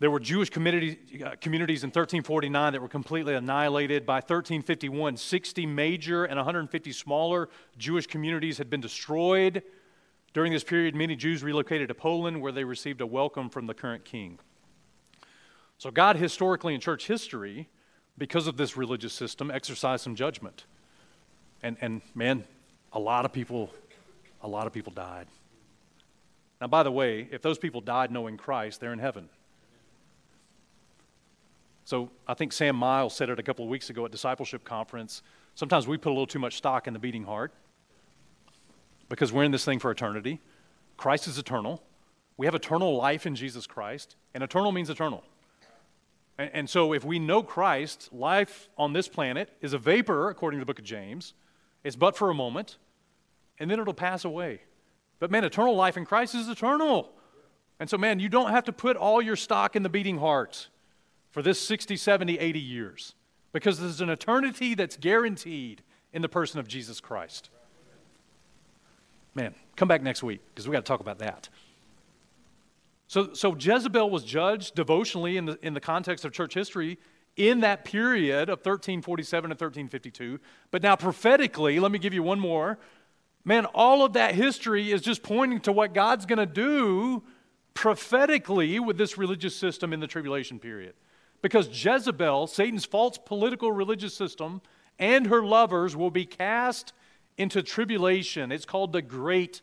[0.01, 4.07] There were Jewish communities, uh, communities in 1349 that were completely annihilated.
[4.07, 9.63] By 1351, 60 major and 150 smaller Jewish communities had been destroyed.
[10.35, 13.75] During this period, many Jews relocated to Poland where they received a welcome from the
[13.75, 14.39] current king.
[15.79, 17.69] So, God, historically in church history,
[18.17, 20.65] because of this religious system, exercised some judgment.
[21.63, 22.45] And, and man,
[22.93, 23.73] a lot of people,
[24.43, 25.27] a lot of people died.
[26.61, 29.29] Now, by the way, if those people died knowing Christ, they're in heaven.
[31.89, 35.23] So I think Sam Miles said it a couple of weeks ago at discipleship conference.
[35.55, 37.51] Sometimes we put a little too much stock in the beating heart
[39.09, 40.39] because we're in this thing for eternity.
[40.99, 41.83] Christ is eternal.
[42.37, 45.25] We have eternal life in Jesus Christ, and eternal means eternal.
[46.37, 50.61] And, and so if we know Christ, life on this planet is a vapor, according
[50.61, 51.33] to the book of James.
[51.85, 52.77] It's but for a moment,
[53.59, 54.61] and then it'll pass away.
[55.21, 57.13] But man, eternal life in Christ is eternal.
[57.81, 60.69] And so, man, you don't have to put all your stock in the beating heart
[61.31, 63.15] for this 60, 70, 80 years
[63.53, 67.51] because there's an eternity that's guaranteed in the person of Jesus Christ.
[69.35, 71.49] Man, come back next week because we got to talk about that.
[73.07, 76.99] So, so Jezebel was judged devotionally in the, in the context of church history
[77.37, 80.41] in that period of 1347 to 1352.
[80.71, 82.79] But now, prophetically, let me give you one more.
[83.45, 87.23] Man, all of that history is just pointing to what God's going to do
[87.73, 90.95] prophetically with this religious system in the tribulation period.
[91.43, 94.61] Because Jezebel, Satan's false political religious system,
[94.99, 96.93] and her lovers will be cast
[97.37, 98.51] into tribulation.
[98.51, 99.63] It's called the Great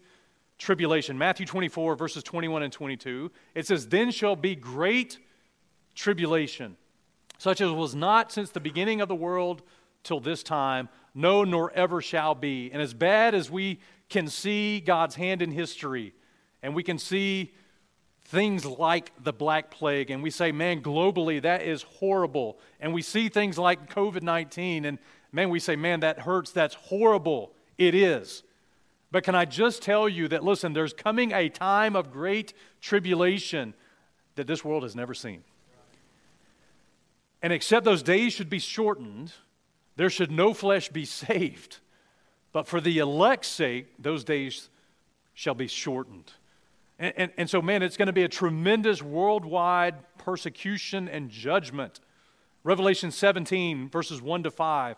[0.57, 1.17] Tribulation.
[1.17, 3.29] Matthew 24, verses 21 and 22.
[3.53, 5.19] It says, Then shall be great
[5.95, 6.77] tribulation,
[7.37, 9.61] such as was not since the beginning of the world
[10.03, 12.71] till this time, no, nor ever shall be.
[12.71, 16.13] And as bad as we can see God's hand in history,
[16.63, 17.53] and we can see
[18.25, 22.59] things like the Black Plague, and we say, man, globally, that is horrible.
[22.79, 24.97] And we see things like COVID 19, and
[25.31, 27.53] man, we say, man, that hurts, that's horrible.
[27.77, 28.43] It is.
[29.11, 33.73] But can I just tell you that, listen, there's coming a time of great tribulation
[34.35, 35.43] that this world has never seen.
[37.41, 39.33] And except those days should be shortened,
[39.97, 41.77] there should no flesh be saved.
[42.51, 44.69] But for the elect's sake, those days
[45.33, 46.31] shall be shortened.
[46.97, 51.99] And, and, and so, man, it's going to be a tremendous worldwide persecution and judgment.
[52.63, 54.97] Revelation 17, verses 1 to 5,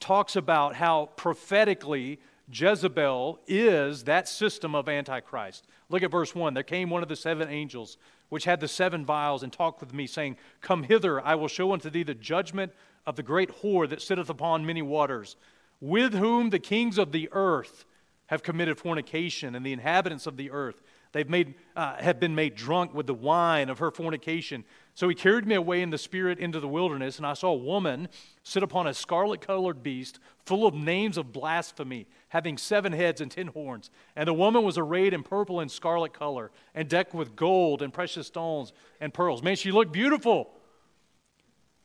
[0.00, 2.18] talks about how prophetically
[2.50, 5.66] Jezebel is that system of Antichrist.
[5.88, 6.54] Look at verse 1.
[6.54, 9.94] There came one of the seven angels, which had the seven vials, and talked with
[9.94, 12.72] me, saying, Come hither, I will show unto thee the judgment
[13.06, 15.36] of the great whore that sitteth upon many waters,
[15.80, 17.84] with whom the kings of the earth
[18.26, 22.54] have committed fornication, and the inhabitants of the earth They've made, uh, have been made
[22.54, 24.64] drunk with the wine of her fornication.
[24.94, 27.56] So he carried me away in the spirit into the wilderness, and I saw a
[27.56, 28.08] woman
[28.42, 33.30] sit upon a scarlet colored beast full of names of blasphemy, having seven heads and
[33.30, 33.90] ten horns.
[34.16, 37.92] And the woman was arrayed in purple and scarlet color, and decked with gold and
[37.92, 39.42] precious stones and pearls.
[39.42, 40.50] Man, she looked beautiful,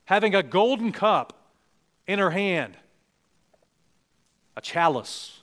[0.06, 1.52] having a golden cup
[2.08, 2.78] in her hand,
[4.56, 5.42] a chalice.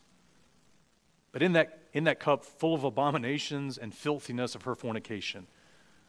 [1.32, 5.46] But in that in that cup full of abominations and filthiness of her fornication.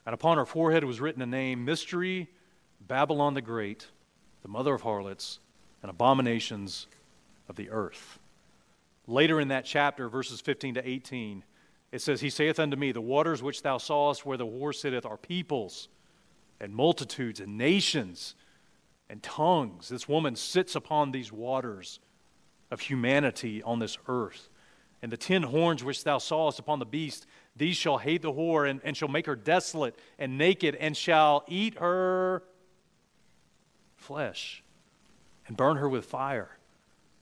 [0.05, 2.29] And upon her forehead was written a name Mystery,
[2.81, 3.87] Babylon the Great,
[4.41, 5.39] the mother of harlots,
[5.81, 6.87] and abominations
[7.47, 8.19] of the earth.
[9.07, 11.43] Later in that chapter, verses 15 to 18,
[11.91, 15.05] it says, He saith unto me, The waters which thou sawest where the whore sitteth
[15.05, 15.87] are peoples
[16.59, 18.33] and multitudes and nations
[19.07, 19.89] and tongues.
[19.89, 21.99] This woman sits upon these waters
[22.71, 24.49] of humanity on this earth.
[25.05, 28.67] And the ten horns which thou sawest upon the beast, these shall hate the whore,
[28.67, 32.41] and, and shall make her desolate and naked, and shall eat her
[33.97, 34.63] flesh,
[35.45, 36.57] and burn her with fire.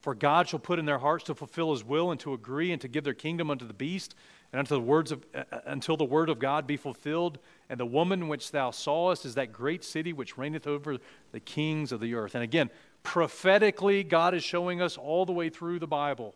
[0.00, 2.80] For God shall put in their hearts to fulfill his will, and to agree, and
[2.80, 4.14] to give their kingdom unto the beast,
[4.50, 7.38] and unto the words of, uh, uh until the word of God be fulfilled.
[7.68, 10.96] And the woman which thou sawest is that great city which reigneth over
[11.32, 12.34] the kings of the earth.
[12.34, 12.70] And again,
[13.02, 16.34] prophetically, God is showing us all the way through the Bible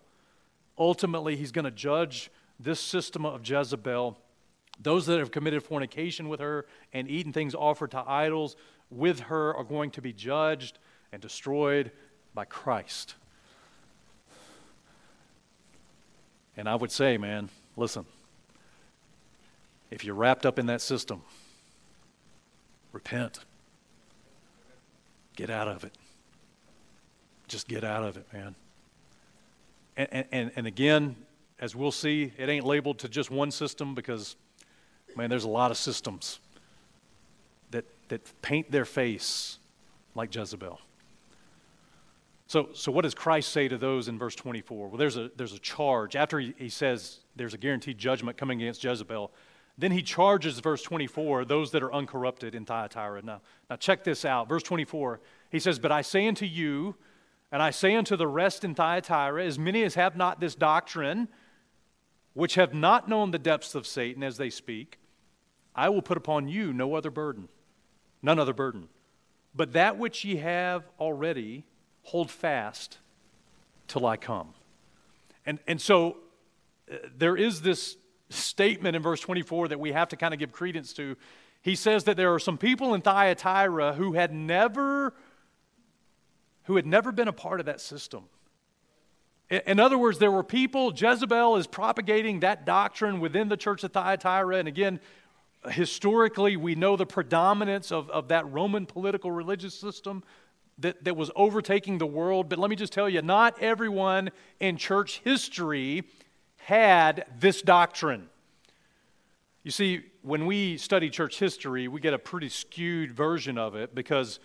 [0.79, 4.19] ultimately he's going to judge this system of Jezebel.
[4.81, 8.57] Those that have committed fornication with her and eaten things offered to idols
[8.91, 10.79] with her are going to be judged
[11.13, 11.91] and destroyed
[12.35, 13.15] by Christ.
[16.57, 18.05] And I would say, man, listen,
[19.91, 21.23] if you're wrapped up in that system,
[22.93, 23.41] repent.
[25.37, 25.95] Get out of it.
[27.47, 28.55] Just get out of it, man.
[29.99, 31.17] And, and, and again,
[31.59, 34.37] as we'll see, it ain't labeled to just one system because,
[35.17, 36.39] man, there's a lot of systems
[37.73, 39.59] that, that paint their face
[40.15, 40.81] like Jezebel.
[42.47, 44.89] So, so what does Christ say to those in verse 24?
[44.89, 46.15] Well, there's a, there's a charge.
[46.15, 49.33] After he, he says there's a guaranteed judgment coming against Jezebel,
[49.77, 53.23] then he charges, verse 24, those that are uncorrupted in Thyatira.
[53.23, 54.49] Now, now check this out.
[54.49, 56.95] Verse 24, he says, But I say unto you,
[57.51, 61.29] and I say unto the rest in Thyatira, as many as have not this doctrine,
[62.35, 64.99] which have not known the depths of Satan as they speak,
[65.75, 67.49] I will put upon you no other burden,
[68.23, 68.89] none other burden.
[69.55, 71.65] But that which ye have already,
[72.03, 72.99] hold fast
[73.87, 74.55] till I come.
[75.47, 76.19] And, and so
[76.91, 77.97] uh, there is this
[78.29, 81.17] statement in verse 24 that we have to kind of give credence to.
[81.63, 85.15] He says that there are some people in Thyatira who had never
[86.69, 88.25] who had never been a part of that system.
[89.49, 93.93] In other words, there were people, Jezebel is propagating that doctrine within the church of
[93.93, 94.57] Thyatira.
[94.57, 95.01] And again,
[95.71, 100.23] historically, we know the predominance of, of that Roman political religious system
[100.77, 102.51] that, that was overtaking the world.
[102.51, 106.05] But let me just tell you, not everyone in church history
[106.59, 108.29] had this doctrine.
[109.63, 113.95] You see, when we study church history, we get a pretty skewed version of it
[113.95, 114.39] because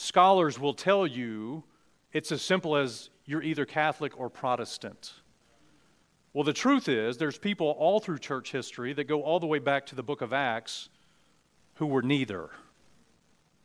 [0.00, 1.62] scholars will tell you
[2.12, 5.12] it's as simple as you're either Catholic or Protestant.
[6.32, 9.58] Well, the truth is, there's people all through church history that go all the way
[9.58, 10.88] back to the book of Acts
[11.74, 12.50] who were neither.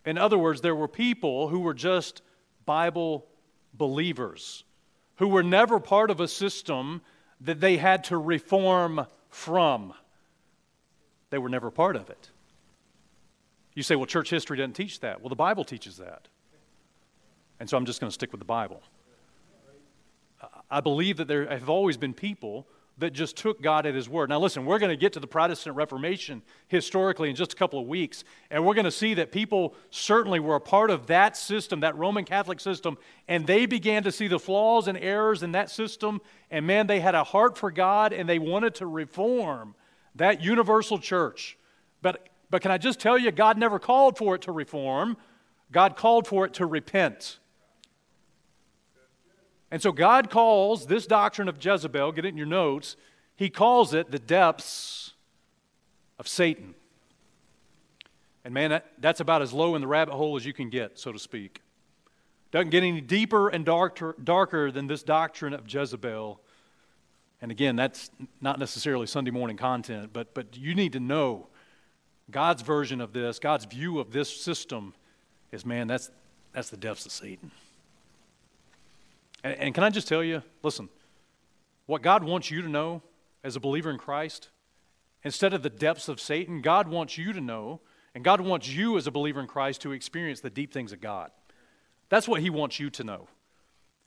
[0.05, 2.21] In other words, there were people who were just
[2.65, 3.25] Bible
[3.73, 4.63] believers,
[5.15, 7.01] who were never part of a system
[7.41, 9.93] that they had to reform from.
[11.29, 12.29] They were never part of it.
[13.75, 15.21] You say, well, church history doesn't teach that.
[15.21, 16.27] Well, the Bible teaches that.
[17.59, 18.81] And so I'm just going to stick with the Bible.
[20.69, 24.29] I believe that there have always been people that just took God at His word.
[24.29, 27.79] Now, listen, we're going to get to the Protestant Reformation historically in just a couple
[27.79, 31.35] of weeks, and we're going to see that people certainly were a part of that
[31.35, 35.51] system, that Roman Catholic system, and they began to see the flaws and errors in
[35.51, 39.75] that system, and man, they had a heart for God and they wanted to reform
[40.15, 41.57] that universal church.
[42.01, 45.17] But but can I just tell you, God never called for it to reform,
[45.71, 47.39] God called for it to repent.
[49.71, 52.95] And so God calls this doctrine of Jezebel, get it in your notes,
[53.35, 55.13] he calls it the depths
[56.17, 56.75] of Satan.
[58.45, 60.99] And man, that, that's about as low in the rabbit hole as you can get,
[60.99, 61.61] so to speak.
[62.51, 66.39] Doesn't get any deeper and darker, darker than this doctrine of Jezebel.
[67.41, 71.47] And again, that's not necessarily Sunday morning content, but, but you need to know
[72.31, 74.93] God's version of this, God's view of this system
[75.51, 76.09] is man, that's,
[76.53, 77.51] that's the depths of Satan.
[79.43, 80.89] And, and can I just tell you, listen,
[81.85, 83.03] what God wants you to know
[83.45, 84.49] as a believer in Christ
[85.23, 86.61] instead of the depths of Satan.
[86.61, 87.79] God wants you to know,
[88.13, 90.99] and God wants you as a believer in Christ to experience the deep things of
[90.99, 91.31] God.
[92.09, 93.27] That's what He wants you to know.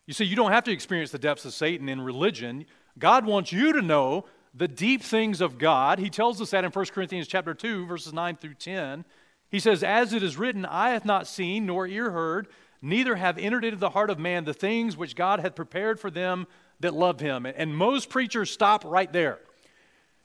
[0.06, 2.66] You see, you don't have to experience the depths of Satan in religion.
[2.98, 4.24] God wants you to know
[4.54, 5.98] the deep things of God.
[5.98, 9.04] He tells us that in 1 Corinthians chapter 2, verses 9 through 10.
[9.50, 12.48] He says, As it is written, Eye hath not seen nor ear heard,
[12.82, 16.10] neither have entered into the heart of man the things which God hath prepared for
[16.10, 16.46] them
[16.80, 17.46] that love him.
[17.46, 19.40] And most preachers stop right there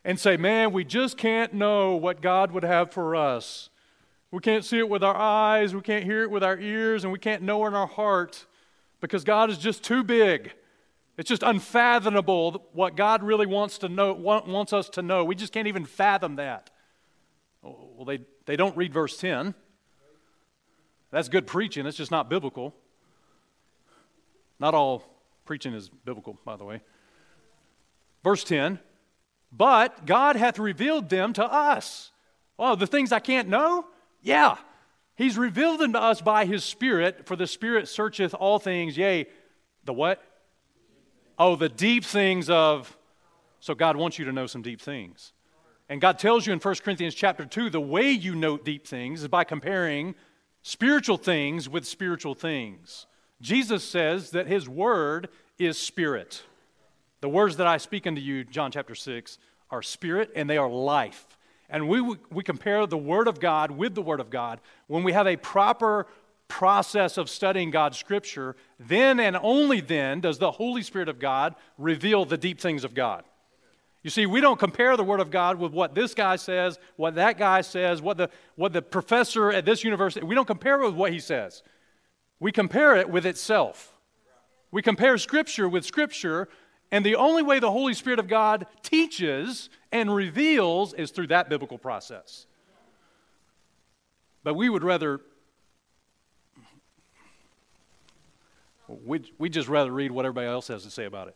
[0.03, 3.69] and say, Man, we just can't know what God would have for us.
[4.31, 7.13] We can't see it with our eyes, we can't hear it with our ears, and
[7.13, 8.45] we can't know in our heart
[8.99, 10.53] because God is just too big.
[11.17, 15.23] It's just unfathomable what God really wants to know, wants us to know.
[15.23, 16.71] We just can't even fathom that.
[17.63, 19.53] Oh, well, they, they don't read verse 10.
[21.11, 22.73] That's good preaching, it's just not biblical.
[24.59, 25.03] Not all
[25.45, 26.81] preaching is biblical, by the way.
[28.23, 28.79] Verse 10
[29.51, 32.11] But God hath revealed them to us.
[32.57, 33.85] Oh, the things I can't know?
[34.21, 34.57] Yeah.
[35.15, 39.27] He's revealed them to us by his Spirit, for the Spirit searcheth all things, yea,
[39.83, 40.23] the what?
[41.37, 42.97] Oh, the deep things of.
[43.59, 45.33] So God wants you to know some deep things.
[45.89, 49.21] And God tells you in 1 Corinthians chapter 2 the way you know deep things
[49.21, 50.15] is by comparing
[50.61, 53.05] spiritual things with spiritual things.
[53.41, 56.43] Jesus says that his word is spirit.
[57.21, 59.37] The words that I speak unto you, John chapter 6,
[59.71, 61.25] are spirit and they are life.
[61.69, 64.61] And we, we compare the Word of God with the Word of God.
[64.87, 66.05] When we have a proper
[66.47, 71.55] process of studying God's Scripture, then and only then does the Holy Spirit of God
[71.77, 73.23] reveal the deep things of God.
[74.03, 77.15] You see, we don't compare the Word of God with what this guy says, what
[77.15, 80.85] that guy says, what the, what the professor at this university, we don't compare it
[80.85, 81.63] with what he says.
[82.39, 83.93] We compare it with itself.
[84.71, 86.49] We compare Scripture with Scripture,
[86.91, 91.47] and the only way the Holy Spirit of God teaches and reveals is through that
[91.47, 92.45] biblical process.
[94.43, 95.21] But we would rather,
[98.87, 101.35] we'd, we'd just rather read what everybody else has to say about it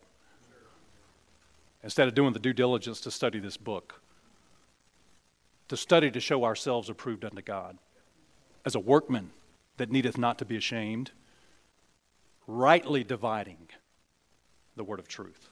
[1.82, 4.00] instead of doing the due diligence to study this book,
[5.68, 7.78] to study to show ourselves approved unto God,
[8.64, 9.30] as a workman
[9.76, 11.12] that needeth not to be ashamed,
[12.46, 13.68] rightly dividing
[14.76, 15.48] the word of truth.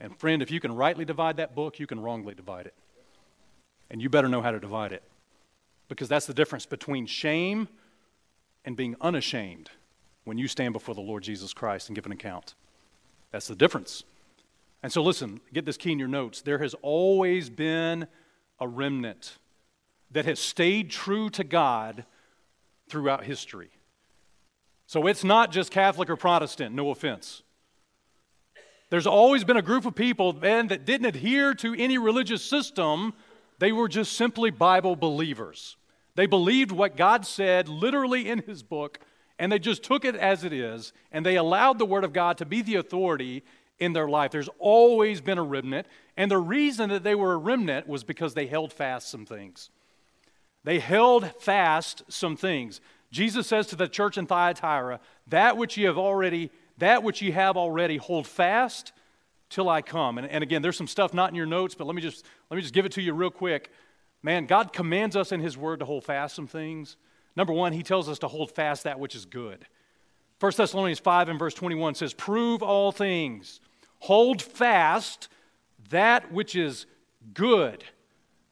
[0.00, 2.74] And friend, if you can rightly divide that book, you can wrongly divide it.
[3.90, 5.02] And you better know how to divide it.
[5.88, 7.68] Because that's the difference between shame
[8.64, 9.70] and being unashamed
[10.24, 12.54] when you stand before the Lord Jesus Christ and give an account.
[13.30, 14.04] That's the difference.
[14.82, 16.42] And so, listen, get this key in your notes.
[16.42, 18.06] There has always been
[18.60, 19.38] a remnant
[20.10, 22.04] that has stayed true to God
[22.88, 23.70] throughout history.
[24.86, 27.42] So it's not just Catholic or Protestant, no offense.
[28.90, 33.14] There's always been a group of people then that didn't adhere to any religious system,
[33.58, 35.76] they were just simply Bible believers.
[36.14, 39.00] They believed what God said literally in His book,
[39.44, 42.38] and they just took it as it is, and they allowed the Word of God
[42.38, 43.44] to be the authority
[43.78, 44.30] in their life.
[44.30, 45.86] There's always been a remnant,
[46.16, 49.68] and the reason that they were a remnant was because they held fast some things.
[50.64, 52.80] They held fast some things.
[53.10, 57.34] Jesus says to the church in Thyatira, That which you have already, that which you
[57.34, 58.92] have already, hold fast
[59.50, 60.16] till I come.
[60.16, 62.56] And, and again, there's some stuff not in your notes, but let me just let
[62.56, 63.70] me just give it to you real quick.
[64.22, 66.96] Man, God commands us in His Word to hold fast some things.
[67.36, 69.66] Number one, He tells us to hold fast that which is good.
[70.40, 73.60] 1 Thessalonians 5 and verse 21 says, Prove all things,
[74.00, 75.28] hold fast
[75.90, 76.86] that which is
[77.32, 77.84] good.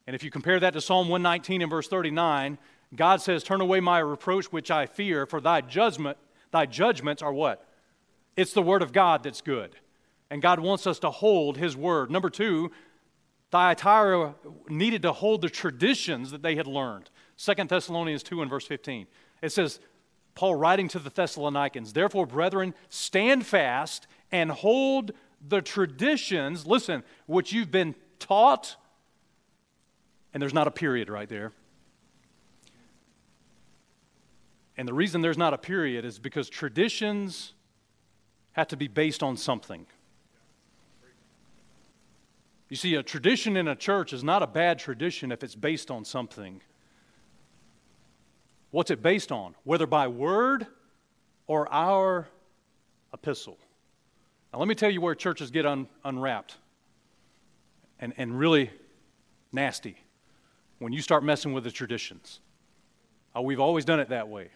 [0.07, 2.59] And if you compare that to Psalm 119 and verse 39,
[2.95, 6.19] God says, Turn away my reproach which I fear, for thy judgment,
[6.51, 7.67] thy judgments are what?
[8.37, 9.77] It's the word of God that's good.
[10.31, 12.11] And God wants us to hold his word.
[12.11, 12.71] Number two,
[13.51, 14.35] Thyatira
[14.69, 17.11] needed to hold the traditions that they had learned.
[17.43, 19.07] 2 Thessalonians 2 and verse 15.
[19.43, 19.81] It says,
[20.35, 25.11] Paul writing to the Thessalonians, Therefore, brethren, stand fast and hold
[25.47, 28.77] the traditions, listen, which you've been taught.
[30.33, 31.53] And there's not a period right there.
[34.77, 37.55] And the reason there's not a period is because traditions
[38.53, 39.87] have to be based on something.
[42.69, 45.91] You see, a tradition in a church is not a bad tradition if it's based
[45.91, 46.63] on something.
[48.73, 49.55] What's it based on?
[49.63, 50.67] Whether by word
[51.47, 52.27] or our
[53.15, 53.59] epistle.
[54.53, 56.57] Now, let me tell you where churches get un- unwrapped
[58.01, 58.71] and, and really
[59.53, 59.97] nasty
[60.79, 62.41] when you start messing with the traditions.
[63.35, 64.49] Oh, we've always done it that way.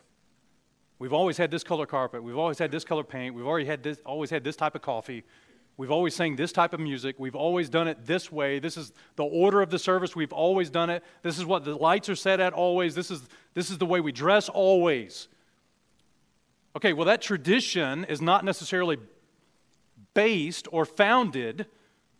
[0.99, 2.23] We've always had this color carpet.
[2.23, 3.35] We've always had this color paint.
[3.35, 5.25] We've already had this, always had this type of coffee.
[5.79, 7.17] We've always sang this type of music.
[7.19, 8.59] We've always done it this way.
[8.59, 10.17] This is the order of the service.
[10.17, 11.05] We've always done it.
[11.23, 12.95] This is what the lights are set at always.
[12.95, 13.23] This is,
[13.53, 15.29] this is the way we dress always.
[16.75, 18.97] Okay, well, that tradition is not necessarily
[20.15, 21.67] based or founded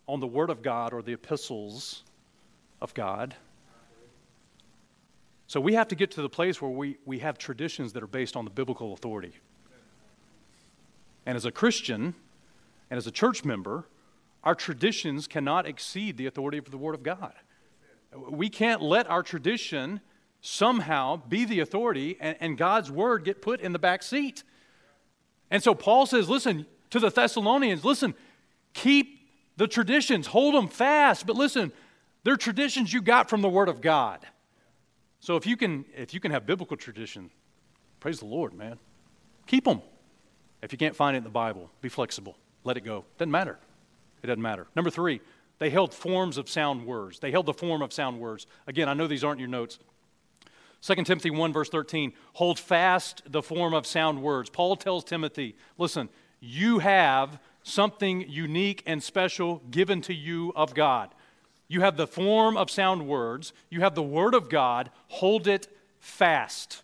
[0.07, 2.03] on the Word of God or the epistles
[2.79, 3.35] of God.
[5.47, 8.07] So we have to get to the place where we, we have traditions that are
[8.07, 9.33] based on the biblical authority.
[11.25, 12.13] And as a Christian
[12.89, 13.87] and as a church member,
[14.43, 17.33] our traditions cannot exceed the authority of the Word of God.
[18.29, 19.99] We can't let our tradition
[20.41, 24.43] somehow be the authority and, and God's Word get put in the back seat.
[25.51, 28.15] And so Paul says, listen, to the Thessalonians, listen,
[28.73, 31.71] keep the traditions, hold them fast, but listen,
[32.23, 34.25] they're traditions you got from the Word of God.
[35.19, 37.31] So if you can, if you can have biblical tradition,
[37.99, 38.77] praise the Lord, man.
[39.47, 39.81] Keep them.
[40.61, 42.37] If you can't find it in the Bible, be flexible.
[42.67, 43.05] Let it go.
[43.17, 43.57] Doesn't matter.
[44.21, 44.67] It doesn't matter.
[44.75, 45.21] Number three,
[45.57, 47.17] they held forms of sound words.
[47.19, 48.45] They held the form of sound words.
[48.67, 49.79] Again, I know these aren't your notes.
[50.81, 54.49] 2 Timothy 1, verse 13, hold fast the form of sound words.
[54.49, 56.09] Paul tells Timothy, listen,
[56.41, 61.15] you have something unique and special given to you of God.
[61.69, 64.91] You have the form of sound words, you have the Word of God.
[65.07, 65.69] Hold it
[66.01, 66.83] fast.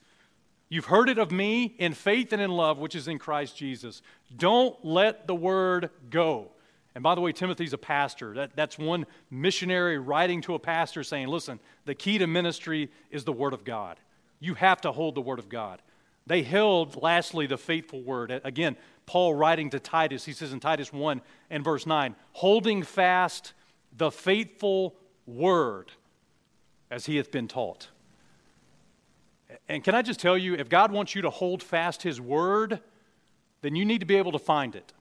[0.73, 4.01] You've heard it of me in faith and in love, which is in Christ Jesus.
[4.35, 6.47] Don't let the Word go.
[6.95, 8.33] And by the way, Timothy's a pastor.
[8.33, 13.23] That, that's one missionary writing to a pastor saying, listen, the key to ministry is
[13.23, 13.99] the Word of God.
[14.39, 15.79] You have to hold the Word of God.
[16.25, 18.41] They held, lastly, the faithful Word.
[18.43, 21.21] Again, Paul writing to Titus, he says in Titus 1
[21.51, 23.53] and verse 9, holding fast
[23.95, 24.95] the faithful
[25.27, 25.91] Word
[26.89, 27.89] as he hath been taught.
[29.73, 32.79] And can I just tell you, if God wants you to hold fast His Word,
[33.61, 34.93] then you need to be able to find it.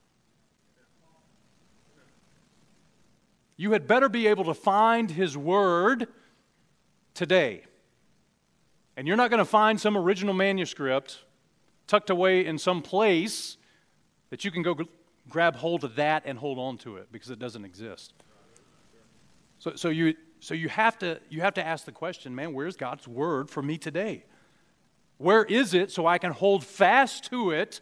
[3.59, 6.09] You had better be able to find His Word
[7.13, 7.65] today.
[8.97, 11.19] And you're not going to find some original manuscript
[11.87, 13.59] tucked away in some place
[14.31, 14.75] that you can go
[15.29, 18.15] grab hold of that and hold on to it because it doesn't exist.
[19.59, 22.79] So, so, you, so you, have to, you have to ask the question man, where's
[22.79, 24.25] God's Word for me today?
[25.19, 27.81] Where is it so I can hold fast to it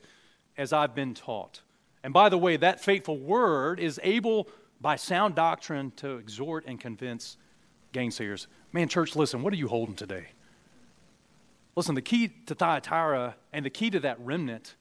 [0.56, 1.62] as I've been taught?
[2.02, 4.48] And by the way, that faithful Word is able
[4.80, 7.36] by sound doctrine to exhort and convince
[7.92, 8.46] gainsayers.
[8.72, 10.28] Man, church, listen, what are you holding today?
[11.76, 14.76] Listen, the key to Thyatira and the key to that remnant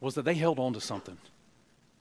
[0.00, 1.18] was that they held on to something.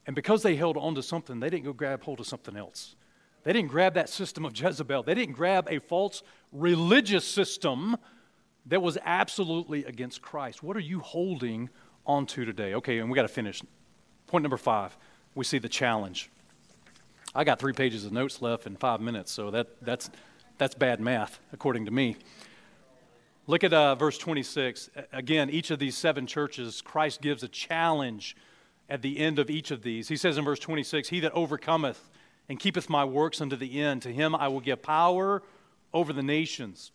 [0.06, 2.96] And because they held on to something, they didn't go grab hold of something else.
[3.44, 5.04] They didn't grab that system of Jezebel.
[5.04, 7.96] They didn't grab a false religious system
[8.66, 10.62] that was absolutely against Christ.
[10.62, 11.70] What are you holding
[12.06, 12.74] onto today?
[12.76, 13.62] Okay, and we got to finish.
[14.28, 14.96] Point number five
[15.36, 16.30] we see the challenge.
[17.36, 20.10] I got three pages of notes left in five minutes, so that, that's,
[20.58, 22.18] that's bad math, according to me.
[23.46, 24.90] Look at uh, verse 26.
[25.14, 28.36] Again, each of these seven churches, Christ gives a challenge
[28.90, 30.08] at the end of each of these.
[30.08, 32.10] He says in verse 26 He that overcometh
[32.48, 35.44] and keepeth my works unto the end, to him I will give power
[35.94, 36.92] over the nations.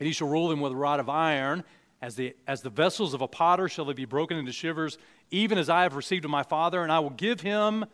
[0.00, 1.64] And he shall rule them with a rod of iron.
[2.02, 4.98] As the, as the vessels of a potter shall they be broken into shivers,
[5.30, 7.86] even as I have received of my Father, and I will give him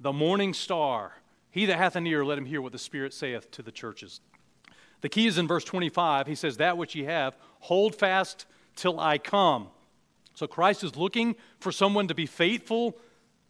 [0.00, 1.12] the morning star.
[1.50, 4.20] He that hath an ear, let him hear what the Spirit saith to the churches.
[5.02, 6.26] The key is in verse 25.
[6.26, 9.68] He says, That which ye have, hold fast till I come.
[10.34, 12.96] So Christ is looking for someone to be faithful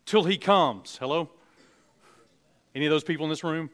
[0.05, 0.97] till he comes.
[0.99, 1.31] Hello?
[2.75, 3.71] Any of those people in this room?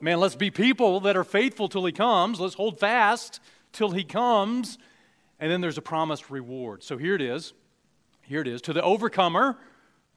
[0.00, 2.40] Man, let's be people that are faithful till he comes.
[2.40, 3.40] Let's hold fast
[3.76, 4.78] till he comes.
[5.38, 6.82] And then there's a promised reward.
[6.82, 7.52] So here it is.
[8.22, 8.62] Here it is.
[8.62, 9.58] To the overcomer,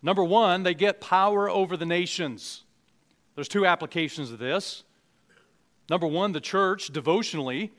[0.01, 2.63] number one, they get power over the nations.
[3.35, 4.83] There's two applications of this.
[5.89, 7.71] Number one, the church, devotionally,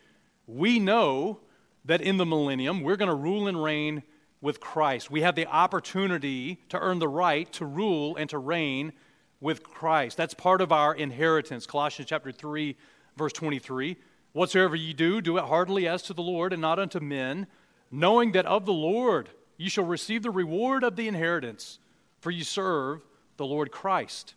[0.47, 1.41] we know
[1.85, 4.03] that in the millennium we're going to rule and reign
[4.41, 5.11] with Christ.
[5.11, 8.93] We have the opportunity to earn the right to rule and to reign
[9.41, 10.17] with Christ.
[10.17, 11.67] That's part of our inheritance.
[11.67, 12.77] Colossians chapter 3,
[13.17, 13.97] verse 23.
[14.33, 17.47] Whatsoever ye do, do it heartily as to the Lord and not unto men,
[17.91, 21.79] knowing that of the Lord ye shall receive the reward of the inheritance,
[22.21, 23.03] for ye serve
[23.37, 24.35] the Lord Christ.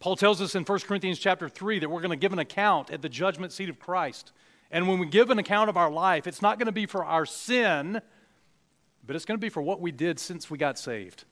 [0.00, 2.90] Paul tells us in 1 Corinthians chapter 3 that we're going to give an account
[2.90, 4.32] at the judgment seat of Christ.
[4.70, 7.04] And when we give an account of our life, it's not going to be for
[7.04, 8.00] our sin,
[9.06, 11.24] but it's going to be for what we did since we got saved.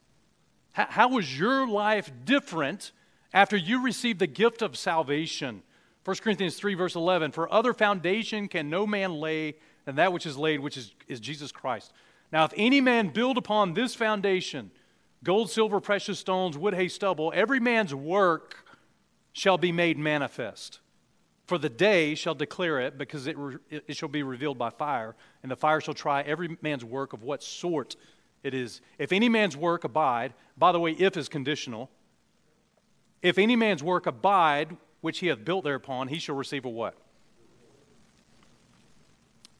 [0.72, 2.92] How, how was your life different
[3.32, 5.62] after you received the gift of salvation?
[6.06, 10.24] 1 Corinthians 3, verse 11 For other foundation can no man lay than that which
[10.24, 11.92] is laid, which is, is Jesus Christ.
[12.30, 14.70] Now, if any man build upon this foundation,
[15.24, 18.64] gold, silver, precious stones, wood, hay, stubble, every man's work
[19.32, 20.78] shall be made manifest.
[21.46, 25.16] For the day shall declare it, because it, re- it shall be revealed by fire,
[25.42, 27.96] and the fire shall try every man's work of what sort
[28.44, 28.80] it is.
[28.96, 31.90] If any man's work abide, by the way, if is conditional.
[33.22, 34.76] If any man's work abide,
[35.06, 36.96] which he hath built thereupon, he shall receive a what?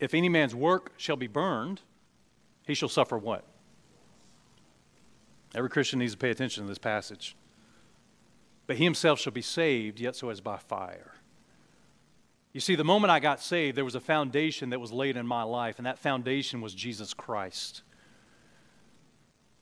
[0.01, 1.83] If any man's work shall be burned,
[2.67, 3.45] he shall suffer what?
[5.55, 7.37] Every Christian needs to pay attention to this passage.
[8.67, 11.15] But he himself shall be saved, yet so as by fire.
[12.53, 15.29] You see, the moment I got saved, there was a foundation that was laid in
[15.29, 17.85] my life, and that foundation was Jesus Christ.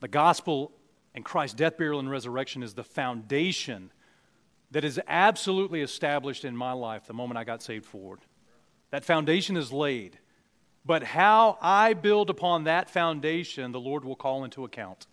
[0.00, 0.72] The gospel
[1.14, 3.90] and Christ's death, burial, and resurrection is the foundation
[4.74, 8.18] that is absolutely established in my life the moment I got saved forward.
[8.90, 10.18] That foundation is laid.
[10.84, 15.06] But how I build upon that foundation, the Lord will call into account.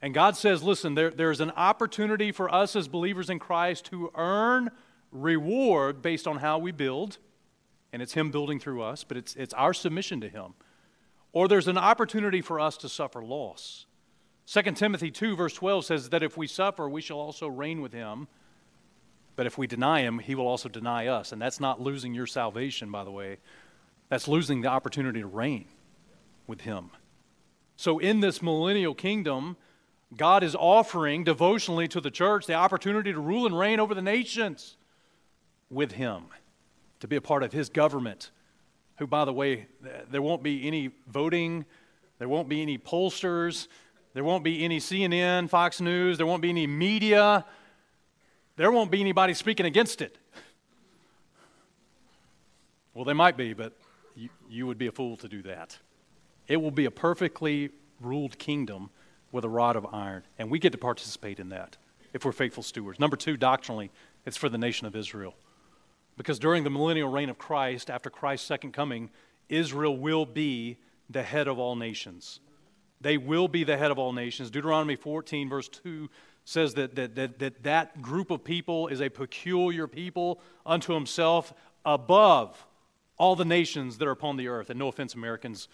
[0.00, 4.12] And God says, listen, there, there's an opportunity for us as believers in Christ to
[4.14, 4.70] earn
[5.10, 7.18] reward based on how we build,
[7.92, 10.54] and it's Him building through us, but it's, it's our submission to Him.
[11.32, 13.86] Or there's an opportunity for us to suffer loss.
[14.52, 17.92] 2 Timothy 2, verse 12 says that if we suffer, we shall also reign with
[17.92, 18.26] Him.
[19.36, 21.30] But if we deny Him, He will also deny us.
[21.30, 23.36] And that's not losing your salvation, by the way.
[24.08, 25.66] That's losing the opportunity to reign
[26.48, 26.90] with Him.
[27.76, 29.56] So, in this millennial kingdom,
[30.16, 34.02] God is offering devotionally to the church the opportunity to rule and reign over the
[34.02, 34.76] nations
[35.70, 36.24] with Him,
[36.98, 38.32] to be a part of His government.
[38.98, 39.68] Who, by the way,
[40.10, 41.66] there won't be any voting,
[42.18, 43.68] there won't be any pollsters,
[44.12, 47.44] there won't be any CNN, Fox News, there won't be any media,
[48.56, 50.18] there won't be anybody speaking against it.
[52.92, 53.72] Well, they might be, but
[54.16, 55.78] you, you would be a fool to do that.
[56.48, 58.90] It will be a perfectly ruled kingdom
[59.32, 61.76] with a rod of iron, and we get to participate in that
[62.12, 62.98] if we're faithful stewards.
[62.98, 63.90] Number two, doctrinally,
[64.26, 65.34] it's for the nation of Israel.
[66.16, 69.10] Because during the millennial reign of Christ, after Christ's second coming,
[69.48, 70.76] Israel will be
[71.08, 72.40] the head of all nations.
[73.00, 74.50] They will be the head of all nations.
[74.50, 76.08] Deuteronomy 14, verse 2
[76.44, 81.54] says that that, that, that, that group of people is a peculiar people unto himself
[81.84, 82.66] above
[83.18, 84.70] all the nations that are upon the earth.
[84.70, 85.68] And no offense, Americans,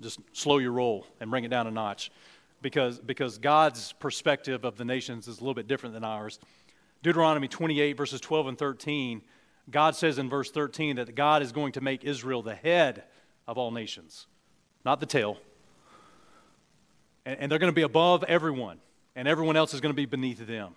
[0.00, 2.10] just slow your roll and bring it down a notch
[2.62, 6.38] because, because God's perspective of the nations is a little bit different than ours.
[7.02, 9.22] Deuteronomy 28, verses 12 and 13,
[9.70, 13.04] God says in verse 13 that God is going to make Israel the head
[13.46, 14.26] of all nations,
[14.84, 15.38] not the tail.
[17.24, 18.78] And, and they're going to be above everyone,
[19.14, 20.74] and everyone else is going to be beneath them.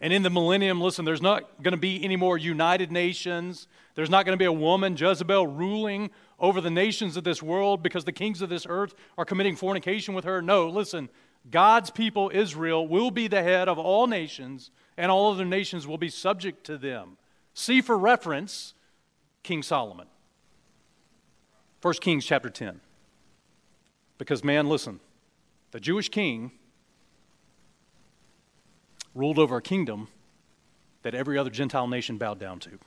[0.00, 3.68] And in the millennium, listen, there's not going to be any more united nations.
[3.94, 7.82] There's not going to be a woman, Jezebel, ruling over the nations of this world
[7.82, 10.42] because the kings of this earth are committing fornication with her.
[10.42, 11.08] No, listen,
[11.50, 15.98] God's people, Israel, will be the head of all nations, and all other nations will
[15.98, 17.16] be subject to them.
[17.54, 18.74] See for reference
[19.42, 20.06] King Solomon.
[21.82, 22.80] 1 Kings chapter 10.
[24.18, 25.00] Because, man, listen,
[25.74, 26.52] the Jewish king
[29.12, 30.06] ruled over a kingdom
[31.02, 32.78] that every other Gentile nation bowed down to.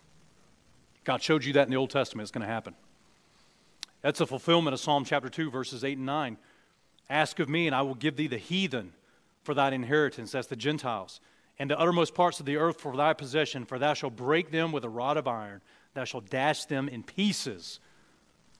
[1.04, 2.24] God showed you that in the Old Testament.
[2.24, 2.76] It's going to happen.
[4.02, 6.38] That's a fulfillment of Psalm chapter 2, verses 8 and 9.
[7.10, 8.94] Ask of me, and I will give thee the heathen
[9.44, 10.32] for thine inheritance.
[10.32, 11.20] That's the Gentiles.
[11.60, 14.72] And the uttermost parts of the earth for thy possession, for thou shalt break them
[14.72, 15.60] with a rod of iron.
[15.94, 17.82] Thou shalt dash them in pieces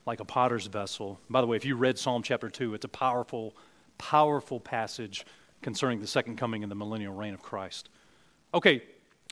[0.06, 1.18] like a potter's vessel.
[1.30, 3.56] By the way, if you read Psalm chapter 2, it's a powerful,
[3.98, 5.26] powerful passage
[5.62, 7.90] concerning the second coming and the millennial reign of Christ.
[8.54, 8.82] Okay,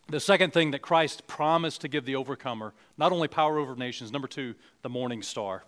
[0.07, 4.11] the second thing that Christ promised to give the overcomer, not only power over nations,
[4.11, 5.63] number two, the morning star.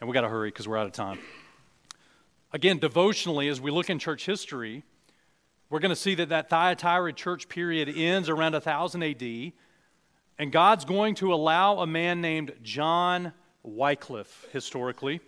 [0.00, 1.18] And we got to hurry because we're out of time.
[2.52, 4.82] Again, devotionally, as we look in church history,
[5.70, 9.52] we're going to see that that Thyatira church period ends around 1000 AD,
[10.38, 13.32] and God's going to allow a man named John
[13.62, 15.20] Wycliffe, historically,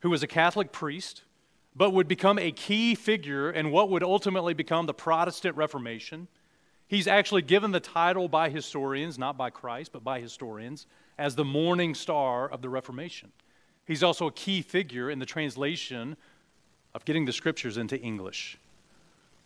[0.00, 1.24] who was a Catholic priest,
[1.78, 6.26] but would become a key figure in what would ultimately become the Protestant Reformation.
[6.88, 11.44] He's actually given the title by historians, not by Christ, but by historians, as the
[11.44, 13.30] morning star of the Reformation.
[13.86, 16.16] He's also a key figure in the translation
[16.94, 18.58] of getting the scriptures into English.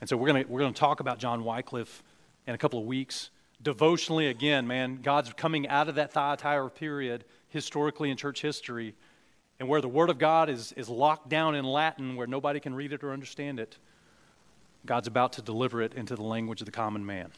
[0.01, 2.03] And so we're going we're going to talk about John Wycliffe
[2.47, 3.28] in a couple of weeks.
[3.62, 8.95] Devotionally, again, man, God's coming out of that Thyatira period historically in church history
[9.63, 12.75] and where the Word of God is, is locked down in Latin where nobody can
[12.75, 13.79] read it or understand it,
[14.85, 17.31] God's about to deliver it into the language of the common man.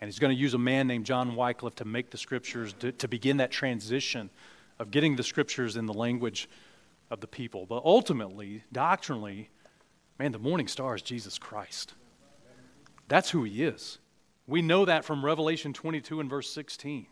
[0.00, 2.90] And He's going to use a man named John Wycliffe to make the Scriptures, to,
[2.90, 4.30] to begin that transition
[4.80, 6.48] of getting the Scriptures in the language
[7.08, 7.66] of the people.
[7.66, 9.50] But ultimately, doctrinally,
[10.18, 11.94] Man, the morning star is Jesus Christ.
[13.08, 13.98] That's who he is.
[14.46, 17.06] We know that from Revelation 22 and verse 16.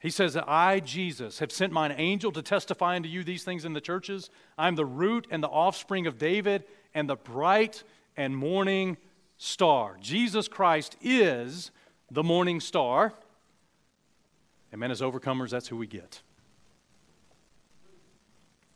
[0.00, 3.66] He says that I, Jesus, have sent mine angel to testify unto you these things
[3.66, 4.30] in the churches.
[4.56, 7.84] I'm the root and the offspring of David and the bright
[8.16, 8.96] and morning
[9.36, 9.98] star.
[10.00, 11.70] Jesus Christ is
[12.10, 13.12] the morning star.
[14.72, 16.22] And men, as overcomers, that's who we get.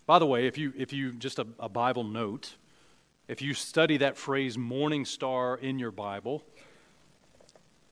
[0.04, 2.56] By the way, if you, if you just a, a Bible note,
[3.28, 6.44] if you study that phrase morning star in your Bible,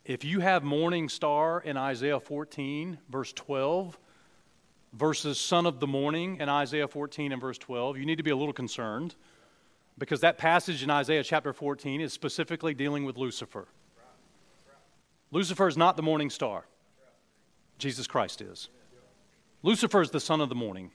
[0.05, 3.98] if you have morning star in Isaiah 14, verse 12,
[4.92, 8.30] versus son of the morning in Isaiah 14 and verse 12, you need to be
[8.30, 9.14] a little concerned
[9.98, 13.68] because that passage in Isaiah chapter 14 is specifically dealing with Lucifer.
[15.30, 16.66] Lucifer is not the morning star,
[17.78, 18.68] Jesus Christ is.
[19.62, 20.90] Lucifer is the son of the morning.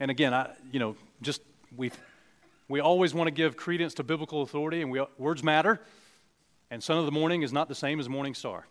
[0.00, 1.40] And again, I, you know, just
[1.74, 1.90] we
[2.68, 5.80] we always want to give credence to biblical authority, and we, words matter.
[6.70, 8.66] And son of the morning is not the same as morning star.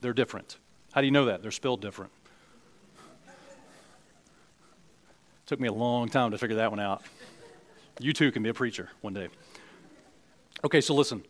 [0.00, 0.58] They're different.
[0.92, 1.42] How do you know that?
[1.42, 2.12] They're spelled different.
[5.46, 7.02] Took me a long time to figure that one out.
[7.98, 9.28] You too can be a preacher one day.
[10.64, 11.24] Okay, so listen.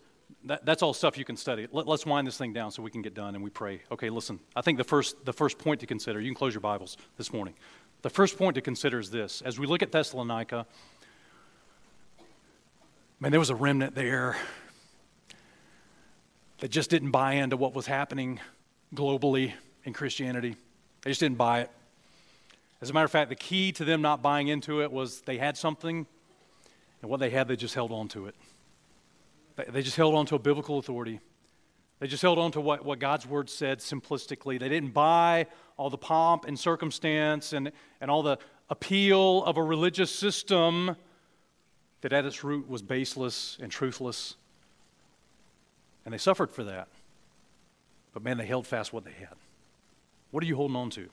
[0.45, 1.69] That, that's all stuff you can study.
[1.71, 3.83] Let, us wind this thing down so we can get done and we pray.
[3.91, 4.41] Okay, listen.
[4.57, 7.33] I think the first, the first point to consider, you can close your Bibles this
[7.33, 7.55] morning.
[8.03, 9.43] The first point to consider is this.
[9.43, 10.67] As we look at Thessalonica,
[13.21, 14.37] man, there was a remnant there
[16.63, 18.39] that just didn't buy into what was happening
[18.95, 19.53] globally
[19.83, 20.55] in Christianity.
[21.03, 21.71] They just didn't buy it.
[22.81, 25.39] As a matter of fact, the key to them not buying into it was they
[25.39, 26.07] had something,
[27.01, 28.37] and what they had, they just held on to it.
[29.73, 31.19] They just held on to a biblical authority.
[31.99, 34.61] They just held on to what, what God's word said simplistically.
[34.61, 38.39] They didn't buy all the pomp and circumstance and, and all the
[38.71, 40.95] appeal of a religious system
[42.03, 44.37] that at its root was baseless and truthless.
[46.05, 46.89] And they suffered for that.
[48.13, 49.37] But man, they held fast what they had.
[50.31, 51.09] What are you holding on to?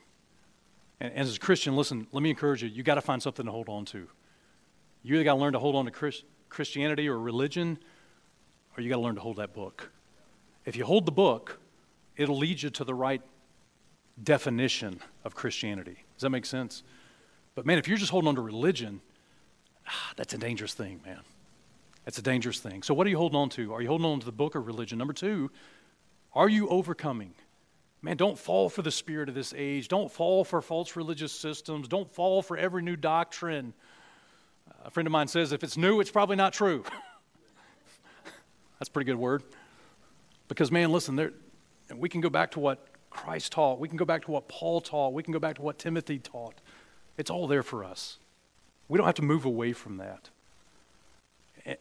[1.00, 3.46] And, and as a Christian, listen, let me encourage you, you got to find something
[3.46, 4.08] to hold on to.
[5.04, 7.80] You either got to learn to hold on to Christ, Christianity or religion,
[8.76, 9.92] or you got to learn to hold that book.
[10.66, 11.60] If you hold the book,
[12.18, 13.22] it'll lead you to the right
[14.22, 16.04] definition of Christianity.
[16.16, 16.84] Does that make sense?
[17.56, 19.02] But man, if you're just holding on to religion,
[19.88, 21.22] ah, that's a dangerous thing, man.
[22.06, 22.84] That's a dangerous thing.
[22.84, 23.74] So, what are you holding on to?
[23.74, 24.98] Are you holding on to the book or religion?
[24.98, 25.52] Number two,
[26.34, 27.34] are you overcoming?
[28.02, 29.90] Man, don't fall for the spirit of this age.
[29.90, 31.88] Don't fall for false religious systems.
[31.88, 33.74] Don't fall for every new doctrine.
[34.86, 36.86] A friend of mine says if it's new, it's probably not true.
[38.80, 39.44] That's a pretty good word.
[40.48, 41.34] Because, man, listen, there,
[41.94, 43.80] we can go back to what Christ taught.
[43.80, 45.14] We can go back to what Paul taught.
[45.14, 46.56] We can go back to what Timothy taught.
[47.18, 48.18] It's all there for us.
[48.88, 50.30] We don't have to move away from that.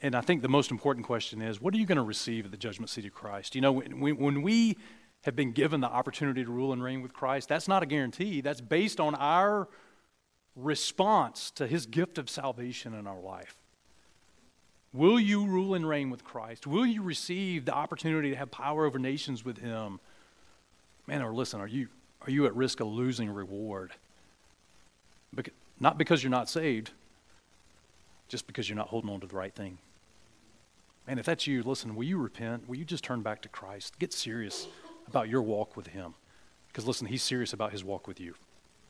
[0.03, 2.51] And I think the most important question is what are you going to receive at
[2.51, 3.55] the judgment seat of Christ?
[3.55, 4.77] You know, when we
[5.23, 8.41] have been given the opportunity to rule and reign with Christ, that's not a guarantee.
[8.41, 9.69] That's based on our
[10.57, 13.57] response to his gift of salvation in our life.
[14.93, 16.67] Will you rule and reign with Christ?
[16.67, 20.01] Will you receive the opportunity to have power over nations with him?
[21.07, 21.89] Man, or listen, are you,
[22.23, 23.93] are you at risk of losing reward?
[25.79, 26.91] Not because you're not saved,
[28.29, 29.79] just because you're not holding on to the right thing.
[31.07, 32.69] Man, if that's you, listen, will you repent?
[32.69, 33.99] Will you just turn back to Christ?
[33.99, 34.69] Get serious
[35.07, 36.15] about your walk with Him.
[36.69, 38.35] Because listen, He's serious about His walk with you,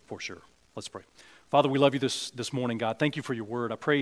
[0.06, 0.42] for sure.
[0.74, 1.02] Let's pray.
[1.50, 2.98] Father, we love you this, this morning, God.
[2.98, 3.72] Thank you for your word.
[3.72, 3.96] I pray